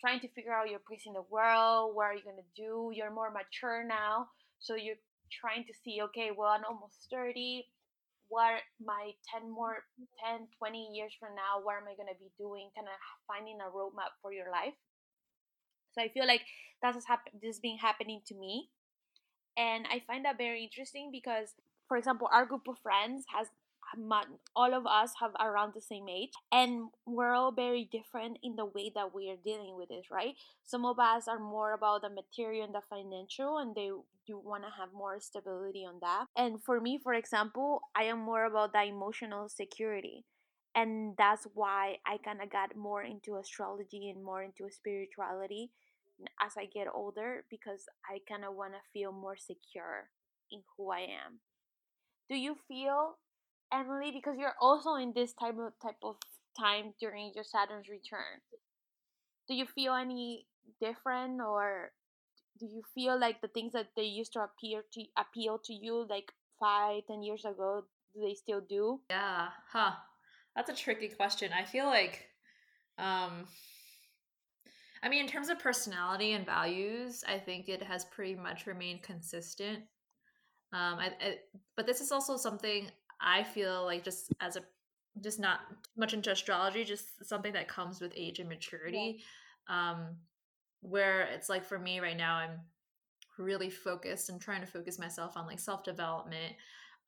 trying 0.00 0.20
to 0.20 0.28
figure 0.28 0.52
out 0.52 0.70
your 0.70 0.80
place 0.86 1.02
in 1.06 1.12
the 1.12 1.24
world 1.30 1.94
what 1.94 2.04
are 2.04 2.14
you 2.14 2.24
going 2.24 2.36
to 2.36 2.62
do? 2.62 2.90
You're 2.94 3.12
more 3.12 3.30
mature 3.30 3.84
now 3.84 4.28
so 4.58 4.74
you're 4.74 5.00
trying 5.30 5.64
to 5.64 5.72
see 5.84 6.00
okay 6.02 6.30
well 6.36 6.48
i'm 6.48 6.64
almost 6.64 7.06
30 7.12 7.66
what 8.28 8.62
my 8.84 9.12
10 9.32 9.50
more 9.50 9.84
10 10.24 10.48
20 10.58 10.90
years 10.92 11.12
from 11.18 11.34
now 11.34 11.60
what 11.62 11.76
am 11.76 11.88
i 11.88 11.96
going 11.96 12.08
to 12.08 12.18
be 12.20 12.30
doing? 12.38 12.70
Kind 12.76 12.88
of 12.88 12.96
finding 13.26 13.58
a 13.60 13.68
roadmap 13.72 14.12
for 14.22 14.32
your 14.32 14.50
life? 14.50 14.76
So 15.92 16.02
i 16.02 16.08
feel 16.08 16.26
like 16.26 16.42
that's 16.82 17.06
hap- 17.06 17.32
this 17.42 17.58
being 17.58 17.78
happening 17.78 18.20
to 18.26 18.34
me. 18.34 18.70
And 19.56 19.86
i 19.90 20.02
find 20.06 20.24
that 20.24 20.38
very 20.38 20.62
interesting 20.62 21.10
because 21.12 21.54
for 21.88 21.96
example 21.96 22.28
our 22.32 22.46
group 22.46 22.68
of 22.68 22.78
friends 22.78 23.24
has 23.34 23.48
all 24.56 24.74
of 24.74 24.86
us 24.86 25.12
have 25.20 25.32
around 25.40 25.72
the 25.74 25.80
same 25.80 26.08
age 26.08 26.32
and 26.52 26.88
we're 27.06 27.32
all 27.32 27.52
very 27.52 27.88
different 27.90 28.38
in 28.42 28.56
the 28.56 28.64
way 28.64 28.90
that 28.94 29.14
we 29.14 29.30
are 29.30 29.36
dealing 29.42 29.76
with 29.76 29.90
it 29.90 30.04
right? 30.10 30.34
Some 30.64 30.84
of 30.84 30.98
us 30.98 31.28
are 31.28 31.38
more 31.38 31.72
about 31.72 32.02
the 32.02 32.10
material 32.10 32.64
and 32.64 32.74
the 32.74 32.82
financial 32.88 33.58
and 33.58 33.74
they 33.74 33.90
do 34.26 34.38
want 34.38 34.64
to 34.64 34.70
have 34.78 34.92
more 34.92 35.18
stability 35.20 35.86
on 35.86 35.98
that. 36.00 36.26
And 36.36 36.62
for 36.62 36.80
me 36.80 36.98
for 37.02 37.14
example 37.14 37.80
i 37.96 38.04
am 38.04 38.18
more 38.18 38.44
about 38.44 38.72
the 38.72 38.82
emotional 38.84 39.48
security 39.48 40.24
and 40.74 41.14
that's 41.16 41.46
why 41.54 41.96
i 42.06 42.18
kind 42.18 42.40
of 42.42 42.50
got 42.50 42.76
more 42.76 43.02
into 43.02 43.36
astrology 43.36 44.10
and 44.10 44.22
more 44.22 44.42
into 44.42 44.68
spirituality 44.70 45.70
as 46.40 46.52
i 46.58 46.66
get 46.66 46.86
older 46.92 47.44
because 47.50 47.86
i 48.10 48.18
kind 48.28 48.44
of 48.44 48.54
want 48.54 48.72
to 48.72 48.78
feel 48.92 49.12
more 49.12 49.36
secure 49.36 50.10
in 50.50 50.60
who 50.76 50.90
i 50.90 51.00
am. 51.00 51.40
Do 52.28 52.36
you 52.36 52.56
feel 52.66 53.16
Emily, 53.72 54.10
because 54.12 54.36
you're 54.38 54.56
also 54.60 54.94
in 54.94 55.12
this 55.14 55.32
type 55.34 55.56
of 55.58 55.72
type 55.82 56.00
of 56.02 56.16
time 56.58 56.94
during 57.00 57.32
your 57.34 57.44
Saturn's 57.44 57.88
return. 57.88 58.40
Do 59.48 59.54
you 59.54 59.66
feel 59.66 59.94
any 59.94 60.46
different, 60.80 61.40
or 61.40 61.92
do 62.58 62.66
you 62.66 62.82
feel 62.94 63.18
like 63.18 63.40
the 63.40 63.48
things 63.48 63.72
that 63.72 63.88
they 63.96 64.02
used 64.02 64.32
to 64.34 64.40
appear 64.40 64.82
to 64.92 65.04
appeal 65.16 65.58
to 65.64 65.72
you 65.72 66.06
like 66.08 66.32
five, 66.60 67.06
ten 67.06 67.22
years 67.22 67.44
ago, 67.44 67.84
do 68.14 68.20
they 68.20 68.34
still 68.34 68.60
do? 68.60 69.00
Yeah, 69.10 69.48
huh. 69.72 69.92
That's 70.56 70.70
a 70.70 70.74
tricky 70.74 71.08
question. 71.08 71.52
I 71.56 71.64
feel 71.64 71.86
like, 71.86 72.26
um, 72.98 73.46
I 75.02 75.08
mean, 75.08 75.20
in 75.20 75.28
terms 75.28 75.48
of 75.48 75.60
personality 75.60 76.32
and 76.32 76.44
values, 76.44 77.22
I 77.28 77.38
think 77.38 77.68
it 77.68 77.82
has 77.82 78.04
pretty 78.06 78.34
much 78.34 78.66
remained 78.66 79.02
consistent. 79.02 79.84
Um, 80.72 80.98
I, 80.98 81.12
I, 81.20 81.36
but 81.76 81.86
this 81.86 82.00
is 82.00 82.10
also 82.10 82.36
something 82.36 82.90
I 83.20 83.42
feel 83.42 83.84
like 83.84 84.04
just 84.04 84.32
as 84.40 84.56
a 84.56 84.62
just 85.20 85.40
not 85.40 85.60
much 85.96 86.14
into 86.14 86.30
astrology, 86.30 86.84
just 86.84 87.24
something 87.26 87.52
that 87.52 87.68
comes 87.68 88.00
with 88.00 88.12
age 88.16 88.38
and 88.38 88.48
maturity. 88.48 89.20
Yeah. 89.68 89.90
Um, 89.90 90.16
where 90.80 91.22
it's 91.22 91.48
like 91.48 91.64
for 91.64 91.78
me 91.78 92.00
right 92.00 92.16
now, 92.16 92.36
I'm 92.36 92.60
really 93.38 93.70
focused 93.70 94.28
and 94.28 94.40
trying 94.40 94.60
to 94.60 94.66
focus 94.66 94.98
myself 94.98 95.36
on 95.36 95.46
like 95.46 95.58
self 95.60 95.82
development 95.82 96.54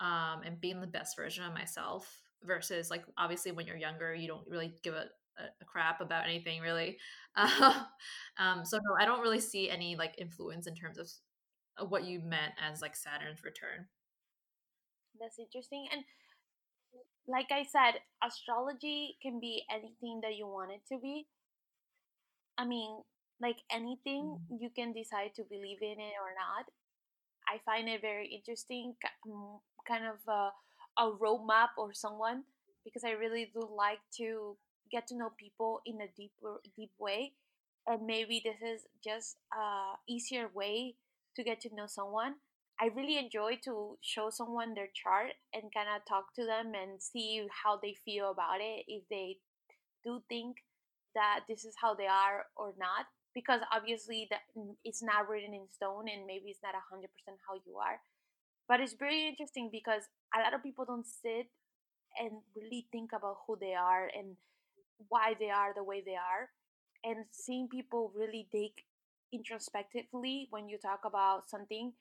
um, 0.00 0.42
and 0.44 0.60
being 0.60 0.80
the 0.80 0.86
best 0.86 1.16
version 1.16 1.44
of 1.44 1.54
myself. 1.54 2.22
Versus 2.42 2.90
like 2.90 3.04
obviously 3.18 3.52
when 3.52 3.66
you're 3.66 3.76
younger, 3.76 4.14
you 4.14 4.26
don't 4.26 4.48
really 4.48 4.74
give 4.82 4.94
a, 4.94 5.06
a 5.38 5.64
crap 5.66 6.00
about 6.00 6.24
anything 6.24 6.62
really. 6.62 6.96
um, 7.36 8.64
so 8.64 8.78
no, 8.78 8.96
I 8.98 9.04
don't 9.04 9.20
really 9.20 9.40
see 9.40 9.68
any 9.68 9.94
like 9.94 10.14
influence 10.18 10.66
in 10.66 10.74
terms 10.74 10.98
of 10.98 11.90
what 11.90 12.04
you 12.04 12.20
meant 12.20 12.54
as 12.58 12.80
like 12.80 12.96
Saturn's 12.96 13.44
return 13.44 13.86
that's 15.20 15.38
interesting 15.38 15.86
and 15.92 16.02
like 17.28 17.52
i 17.52 17.62
said 17.62 18.00
astrology 18.24 19.16
can 19.22 19.38
be 19.38 19.62
anything 19.70 20.20
that 20.22 20.34
you 20.34 20.46
want 20.46 20.70
it 20.70 20.80
to 20.88 20.98
be 21.00 21.26
i 22.58 22.64
mean 22.64 23.02
like 23.40 23.58
anything 23.70 24.38
mm-hmm. 24.38 24.56
you 24.60 24.70
can 24.74 24.92
decide 24.92 25.34
to 25.34 25.42
believe 25.44 25.78
in 25.82 26.00
it 26.00 26.16
or 26.18 26.32
not 26.34 26.66
i 27.48 27.58
find 27.64 27.88
it 27.88 28.00
very 28.00 28.26
interesting 28.26 28.94
mm, 29.28 29.60
kind 29.86 30.04
of 30.04 30.18
a, 30.28 30.50
a 31.02 31.12
roadmap 31.12 31.68
or 31.76 31.92
someone 31.92 32.42
because 32.84 33.04
i 33.04 33.10
really 33.10 33.50
do 33.52 33.68
like 33.76 34.00
to 34.16 34.56
get 34.90 35.06
to 35.06 35.16
know 35.16 35.30
people 35.38 35.80
in 35.86 36.00
a 36.00 36.08
deeper 36.16 36.60
deep 36.76 36.90
way 36.98 37.32
and 37.86 38.06
maybe 38.06 38.42
this 38.44 38.60
is 38.62 38.86
just 39.02 39.36
a 39.52 39.96
easier 40.08 40.48
way 40.54 40.94
to 41.36 41.44
get 41.44 41.60
to 41.60 41.74
know 41.74 41.86
someone 41.86 42.34
I 42.80 42.88
really 42.96 43.18
enjoy 43.18 43.58
to 43.64 43.98
show 44.00 44.30
someone 44.30 44.72
their 44.72 44.88
chart 44.94 45.36
and 45.52 45.64
kind 45.74 45.88
of 45.94 46.00
talk 46.08 46.32
to 46.36 46.46
them 46.46 46.72
and 46.74 47.00
see 47.00 47.46
how 47.62 47.76
they 47.76 47.94
feel 48.06 48.30
about 48.30 48.60
it, 48.60 48.84
if 48.88 49.02
they 49.10 49.36
do 50.02 50.22
think 50.30 50.56
that 51.14 51.40
this 51.46 51.66
is 51.66 51.74
how 51.80 51.94
they 51.94 52.06
are 52.06 52.46
or 52.56 52.72
not. 52.78 53.04
Because 53.34 53.60
obviously 53.70 54.26
that 54.30 54.40
mm, 54.56 54.74
it's 54.82 55.02
not 55.02 55.28
written 55.28 55.52
in 55.52 55.68
stone 55.70 56.08
and 56.08 56.26
maybe 56.26 56.48
it's 56.48 56.64
not 56.64 56.74
100% 56.74 57.04
how 57.46 57.60
you 57.66 57.76
are. 57.76 58.00
But 58.66 58.80
it's 58.80 58.94
very 58.94 59.28
interesting 59.28 59.68
because 59.70 60.04
a 60.34 60.40
lot 60.40 60.54
of 60.54 60.62
people 60.62 60.86
don't 60.86 61.06
sit 61.06 61.48
and 62.18 62.30
really 62.56 62.86
think 62.90 63.10
about 63.12 63.38
who 63.46 63.58
they 63.60 63.74
are 63.74 64.10
and 64.16 64.36
why 65.08 65.34
they 65.38 65.50
are 65.50 65.74
the 65.76 65.84
way 65.84 66.02
they 66.04 66.16
are. 66.16 66.48
And 67.04 67.26
seeing 67.30 67.68
people 67.68 68.10
really 68.16 68.48
dig 68.50 68.72
introspectively 69.32 70.48
when 70.50 70.68
you 70.68 70.78
talk 70.78 71.00
about 71.04 71.48
something 71.48 71.92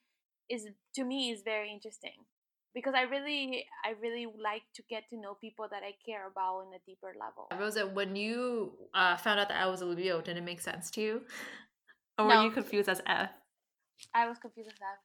is 0.49 0.67
to 0.95 1.03
me 1.03 1.31
is 1.31 1.41
very 1.43 1.71
interesting 1.71 2.25
because 2.73 2.93
I 2.95 3.03
really 3.03 3.65
I 3.83 3.93
really 4.01 4.25
like 4.25 4.63
to 4.75 4.83
get 4.89 5.03
to 5.09 5.17
know 5.17 5.35
people 5.35 5.67
that 5.69 5.83
I 5.83 5.93
care 6.05 6.27
about 6.27 6.61
in 6.67 6.73
a 6.73 6.79
deeper 6.85 7.13
level. 7.19 7.47
Rosa, 7.59 7.87
when 7.87 8.15
you 8.15 8.73
uh, 8.93 9.17
found 9.17 9.39
out 9.39 9.49
that 9.49 9.61
I 9.61 9.67
was 9.67 9.81
a 9.81 9.85
Leo, 9.85 10.21
did 10.21 10.37
it 10.37 10.43
make 10.43 10.61
sense 10.61 10.91
to 10.91 11.01
you, 11.01 11.21
or 12.17 12.27
no. 12.27 12.37
were 12.37 12.43
you 12.43 12.51
confused 12.51 12.89
as 12.89 13.01
F? 13.05 13.31
I 14.13 14.27
was 14.27 14.37
confused 14.37 14.69
as 14.69 14.79
F, 14.79 14.99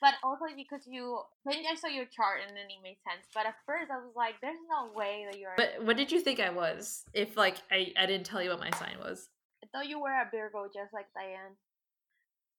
but 0.00 0.14
also 0.22 0.44
because 0.56 0.82
you 0.86 1.20
then 1.44 1.56
I 1.70 1.74
saw 1.74 1.88
your 1.88 2.06
chart 2.06 2.40
and 2.46 2.56
then 2.56 2.66
it 2.66 2.82
made 2.82 2.98
sense. 3.08 3.26
But 3.34 3.46
at 3.46 3.56
first 3.66 3.90
I 3.90 3.98
was 3.98 4.14
like, 4.16 4.40
"There's 4.40 4.60
no 4.70 4.92
way 4.94 5.26
that 5.30 5.38
you're." 5.38 5.54
But 5.56 5.84
what 5.84 5.96
did 5.96 6.12
you 6.12 6.20
think 6.20 6.40
I 6.40 6.50
was? 6.50 7.04
If 7.12 7.36
like 7.36 7.56
I 7.70 7.92
I 7.98 8.06
didn't 8.06 8.26
tell 8.26 8.42
you 8.42 8.50
what 8.50 8.60
my 8.60 8.70
sign 8.70 8.96
was. 9.00 9.28
I 9.62 9.66
thought 9.72 9.88
you 9.88 10.00
were 10.00 10.10
a 10.10 10.28
Virgo, 10.30 10.66
just 10.72 10.94
like 10.94 11.06
Diane. 11.14 11.56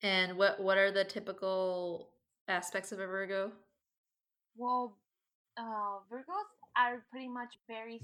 And 0.03 0.37
what 0.37 0.59
what 0.59 0.77
are 0.77 0.91
the 0.91 1.03
typical 1.03 2.09
aspects 2.47 2.91
of 2.91 2.99
a 2.99 3.05
Virgo? 3.05 3.51
Well, 4.57 4.97
uh, 5.57 6.01
Virgos 6.11 6.49
are 6.75 7.05
pretty 7.11 7.27
much 7.27 7.53
very. 7.67 8.01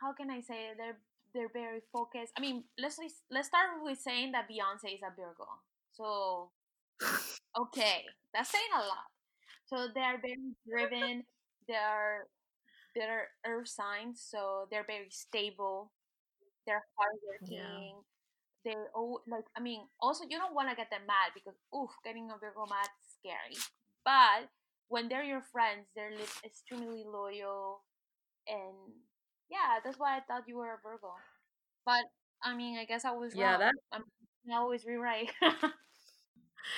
How 0.00 0.12
can 0.12 0.30
I 0.30 0.40
say 0.40 0.70
it? 0.70 0.76
They're 0.78 0.98
they're 1.34 1.50
very 1.52 1.80
focused. 1.92 2.32
I 2.38 2.40
mean, 2.40 2.64
let's 2.78 3.00
let's 3.30 3.48
start 3.48 3.82
with 3.82 3.98
saying 3.98 4.32
that 4.32 4.48
Beyonce 4.48 4.94
is 4.94 5.00
a 5.02 5.10
Virgo. 5.10 5.48
So, 5.92 6.50
okay, 7.58 8.04
that's 8.32 8.50
saying 8.50 8.74
a 8.74 8.78
lot. 8.78 9.10
So 9.66 9.88
they 9.92 10.00
are 10.00 10.20
very 10.20 10.54
driven. 10.68 11.24
They're 11.66 12.28
they're 12.94 13.28
earth 13.44 13.68
signs, 13.68 14.22
so 14.22 14.68
they're 14.70 14.86
very 14.86 15.10
stable. 15.10 15.90
They're 16.64 16.84
hardworking. 16.96 17.58
Yeah 17.58 18.13
they 18.64 18.74
oh 18.94 19.20
like 19.26 19.44
I 19.56 19.60
mean 19.60 19.86
also 20.00 20.24
you 20.28 20.38
don't 20.38 20.54
want 20.54 20.70
to 20.70 20.76
get 20.76 20.90
them 20.90 21.06
mad 21.06 21.32
because 21.34 21.54
oof 21.74 21.90
getting 22.04 22.30
a 22.30 22.38
Virgo 22.38 22.66
mad 22.68 22.88
is 22.88 23.08
scary. 23.20 23.56
But 24.04 24.48
when 24.88 25.08
they're 25.08 25.24
your 25.24 25.42
friends, 25.52 25.86
they're 25.94 26.12
extremely 26.44 27.04
loyal 27.04 27.82
and 28.46 28.94
yeah, 29.50 29.80
that's 29.84 29.98
why 29.98 30.16
I 30.16 30.20
thought 30.20 30.48
you 30.48 30.56
were 30.56 30.74
a 30.74 30.78
Virgo. 30.82 31.12
But 31.84 32.04
I 32.42 32.54
mean, 32.56 32.78
I 32.78 32.84
guess 32.84 33.04
I 33.04 33.12
was 33.12 33.34
yeah, 33.34 33.52
wrong. 33.52 33.60
that 33.60 33.74
I'm, 33.92 34.04
not 34.46 34.60
always 34.60 34.84
right. 34.84 35.30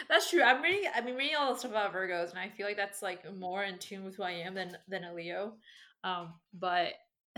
That's 0.09 0.31
true. 0.31 0.43
I'm 0.43 0.63
reading. 0.63 0.91
I 0.95 1.01
mean, 1.01 1.17
reading 1.17 1.37
all 1.37 1.53
the 1.53 1.59
stuff 1.59 1.71
about 1.71 1.95
Virgos, 1.95 2.31
and 2.31 2.39
I 2.39 2.49
feel 2.49 2.67
like 2.67 2.77
that's 2.77 3.03
like 3.03 3.23
more 3.37 3.63
in 3.65 3.79
tune 3.79 4.05
with 4.05 4.17
who 4.17 4.25
I 4.25 4.33
am 4.33 4.55
than 4.55 4.77
than 4.89 5.05
a 5.05 5.15
Leo. 5.15 5.55
Um, 6.03 6.35
but 6.53 6.93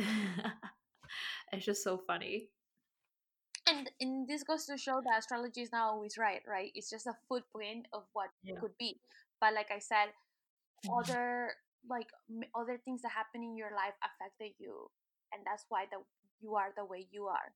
it's 1.53 1.65
just 1.65 1.85
so 1.85 1.99
funny. 2.07 2.49
And 3.69 3.91
and 4.01 4.29
this 4.29 4.43
goes 4.45 4.67
to 4.67 4.77
show 4.79 5.01
that 5.05 5.19
astrology 5.19 5.63
is 5.63 5.73
not 5.73 5.89
always 5.91 6.17
right, 6.19 6.43
right? 6.47 6.73
It's 6.75 6.91
just 6.91 7.07
a 7.07 7.17
footprint 7.29 7.87
of 7.93 8.05
what 8.15 8.31
Yeah. 8.43 8.61
could 8.61 8.73
be. 8.79 9.01
But 9.41 9.55
like 9.55 9.71
I 9.71 9.79
said, 9.79 10.11
Mhm. 10.83 11.03
other 11.03 11.53
like 11.89 12.09
other 12.55 12.81
things 12.85 13.03
that 13.03 13.13
happen 13.13 13.43
in 13.43 13.57
your 13.57 13.71
life 13.73 13.95
affected 14.03 14.55
you, 14.59 14.91
and 15.33 15.43
that's 15.47 15.65
why 15.69 15.87
the 15.91 15.99
you 16.41 16.55
are 16.57 16.73
the 16.77 16.85
way 16.85 17.07
you 17.11 17.27
are. 17.27 17.53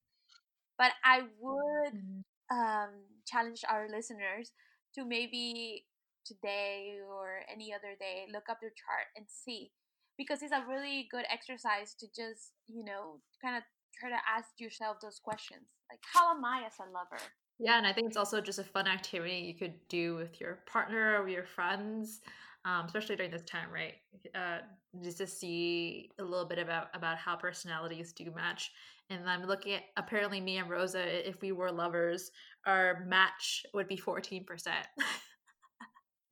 But 0.77 0.93
I 1.03 1.23
would 1.39 1.93
Mhm. 1.93 2.23
um, 2.51 3.05
challenge 3.25 3.61
our 3.69 3.87
listeners 3.89 4.51
to 4.95 5.05
maybe 5.05 5.85
today 6.25 6.97
or 7.07 7.41
any 7.51 7.73
other 7.73 7.95
day 7.99 8.27
look 8.31 8.49
up 8.49 8.59
their 8.61 8.71
chart 8.75 9.07
and 9.15 9.25
see 9.29 9.71
because 10.17 10.41
it's 10.41 10.53
a 10.53 10.65
really 10.67 11.07
good 11.11 11.25
exercise 11.31 11.93
to 11.99 12.07
just 12.07 12.53
you 12.67 12.83
know 12.83 13.19
kind 13.41 13.57
of 13.57 13.63
try 13.99 14.09
to 14.09 14.19
ask 14.27 14.49
yourself 14.59 14.97
those 15.01 15.19
questions 15.19 15.61
like 15.89 15.99
how 16.13 16.35
am 16.35 16.43
i 16.45 16.63
as 16.65 16.73
a 16.79 16.91
lover 16.91 17.21
Yeah, 17.59 17.77
and 17.77 17.85
I 17.87 17.93
think 17.93 18.07
it's 18.07 18.17
also 18.17 18.41
just 18.41 18.59
a 18.59 18.63
fun 18.63 18.87
activity 18.87 19.35
you 19.37 19.53
could 19.53 19.75
do 19.87 20.15
with 20.15 20.41
your 20.41 20.59
partner 20.65 21.21
or 21.21 21.29
your 21.29 21.45
friends, 21.45 22.21
um, 22.65 22.85
especially 22.85 23.15
during 23.15 23.31
this 23.31 23.43
time, 23.43 23.69
right? 23.71 23.93
Uh, 24.33 24.59
just 25.03 25.19
to 25.19 25.27
see 25.27 26.09
a 26.19 26.23
little 26.23 26.45
bit 26.47 26.57
about 26.59 26.87
about 26.93 27.17
how 27.17 27.35
personalities 27.35 28.11
do 28.11 28.31
match. 28.35 28.71
And 29.09 29.29
I'm 29.29 29.45
looking 29.45 29.73
at 29.73 29.83
apparently 29.97 30.41
me 30.41 30.57
and 30.57 30.69
Rosa, 30.69 31.03
if 31.29 31.41
we 31.41 31.51
were 31.51 31.71
lovers, 31.71 32.31
our 32.65 33.05
match 33.07 33.65
would 33.73 33.87
be 33.87 33.97
fourteen 33.97 34.43
percent. 34.45 34.87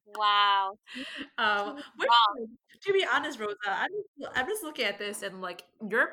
wow 0.05 0.73
Um, 1.37 1.75
Wow. 1.97 2.47
to 2.83 2.93
be 2.93 3.05
honest, 3.13 3.39
Rosa, 3.39 3.55
I'm 3.67 3.89
just, 4.19 4.37
I'm 4.37 4.47
just 4.47 4.63
looking 4.63 4.85
at 4.85 4.97
this 4.97 5.21
and 5.23 5.41
like 5.41 5.63
your 5.89 6.05
b- 6.07 6.11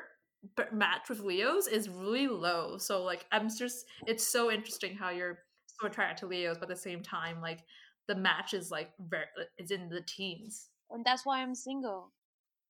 match 0.71 1.09
with 1.09 1.19
Leos 1.21 1.67
is 1.67 1.89
really 1.89 2.27
low. 2.27 2.77
So 2.77 3.03
like 3.03 3.25
I'm 3.31 3.49
just, 3.49 3.85
it's 4.07 4.27
so 4.27 4.51
interesting 4.51 4.95
how 4.95 5.09
you're 5.09 5.39
so 5.65 5.87
attracted 5.87 6.17
to 6.21 6.27
Leos, 6.27 6.57
but 6.57 6.69
at 6.69 6.75
the 6.75 6.81
same 6.81 7.01
time, 7.01 7.41
like 7.41 7.59
the 8.07 8.15
match 8.15 8.53
is 8.53 8.71
like 8.71 8.91
very, 8.99 9.25
uh, 9.39 9.43
it's 9.57 9.71
in 9.71 9.87
the 9.89 10.01
teens. 10.01 10.69
and 10.89 11.05
that's 11.05 11.25
why 11.25 11.41
i'm 11.41 11.53
single 11.55 12.11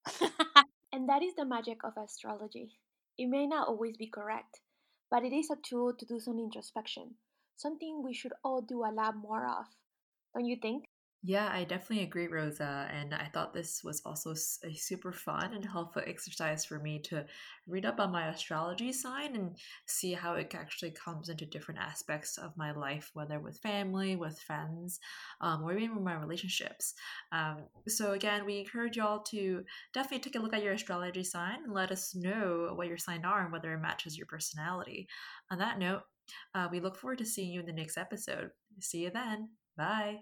and 0.94 1.08
that 1.08 1.24
is 1.24 1.34
the 1.36 1.46
magic 1.46 1.84
of 1.84 1.94
astrology 1.98 2.78
it 3.18 3.28
may 3.28 3.48
not 3.48 3.68
always 3.68 3.96
be 3.98 4.08
correct 4.08 4.60
but 5.10 5.24
it 5.24 5.34
is 5.34 5.50
a 5.50 5.56
tool 5.64 5.94
to 5.94 6.06
do 6.06 6.20
some 6.20 6.40
introspection 6.40 7.16
something 7.56 8.04
we 8.04 8.14
should 8.14 8.34
all 8.44 8.62
do 8.62 8.84
a 8.84 8.92
lot 8.92 9.16
more 9.16 9.46
of 9.46 9.66
don't 10.36 10.46
you 10.46 10.58
think 10.62 10.89
Yeah, 11.22 11.50
I 11.52 11.66
definitely 11.66 12.06
agree, 12.06 12.28
Rosa. 12.28 12.90
And 12.94 13.14
I 13.14 13.30
thought 13.34 13.54
this 13.54 13.84
was 13.84 14.02
also 14.06 14.32
a 14.32 14.74
super 14.74 15.12
fun 15.12 15.54
and 15.54 15.66
helpful 15.66 16.02
exercise 16.08 16.64
for 16.64 16.80
me 16.80 17.00
to 17.10 17.26
read 17.68 17.86
up 17.86 18.00
on 18.00 18.14
my 18.14 18.30
astrology 18.30 18.94
sign 18.94 19.36
and 19.36 19.58
see 19.86 20.14
how 20.14 20.36
it 20.36 20.56
actually 20.56 20.92
comes 20.92 21.28
into 21.28 21.46
different 21.46 21.82
aspects 21.82 22.38
of 22.38 22.56
my 22.56 22.72
life, 22.72 23.12
whether 23.16 23.38
with 23.38 23.60
family, 23.60 24.16
with 24.16 24.40
friends, 24.40 25.02
um, 25.42 25.62
or 25.62 25.78
even 25.78 25.96
with 25.96 26.06
my 26.06 26.16
relationships. 26.16 26.94
Um, 27.34 27.64
so, 27.86 28.14
again, 28.14 28.46
we 28.46 28.60
encourage 28.60 28.96
y'all 28.96 29.20
to 29.24 29.66
definitely 29.94 30.20
take 30.20 30.36
a 30.36 30.42
look 30.42 30.54
at 30.54 30.64
your 30.64 30.74
astrology 30.74 31.26
sign 31.26 31.66
and 31.66 31.74
let 31.74 31.92
us 31.92 32.16
know 32.16 32.72
what 32.76 32.88
your 32.88 32.98
sign 32.98 33.26
are 33.26 33.44
and 33.44 33.52
whether 33.52 33.74
it 33.74 33.82
matches 33.82 34.18
your 34.18 34.28
personality. 34.28 35.06
On 35.52 35.60
that 35.60 35.80
note, 35.80 36.04
uh, 36.56 36.70
we 36.72 36.80
look 36.80 36.96
forward 36.98 37.18
to 37.18 37.26
seeing 37.26 37.52
you 37.52 37.60
in 37.60 37.66
the 37.66 37.74
next 37.74 37.98
episode. 37.98 38.52
See 38.80 39.00
you 39.00 39.12
then. 39.12 39.50
Bye. 39.76 40.20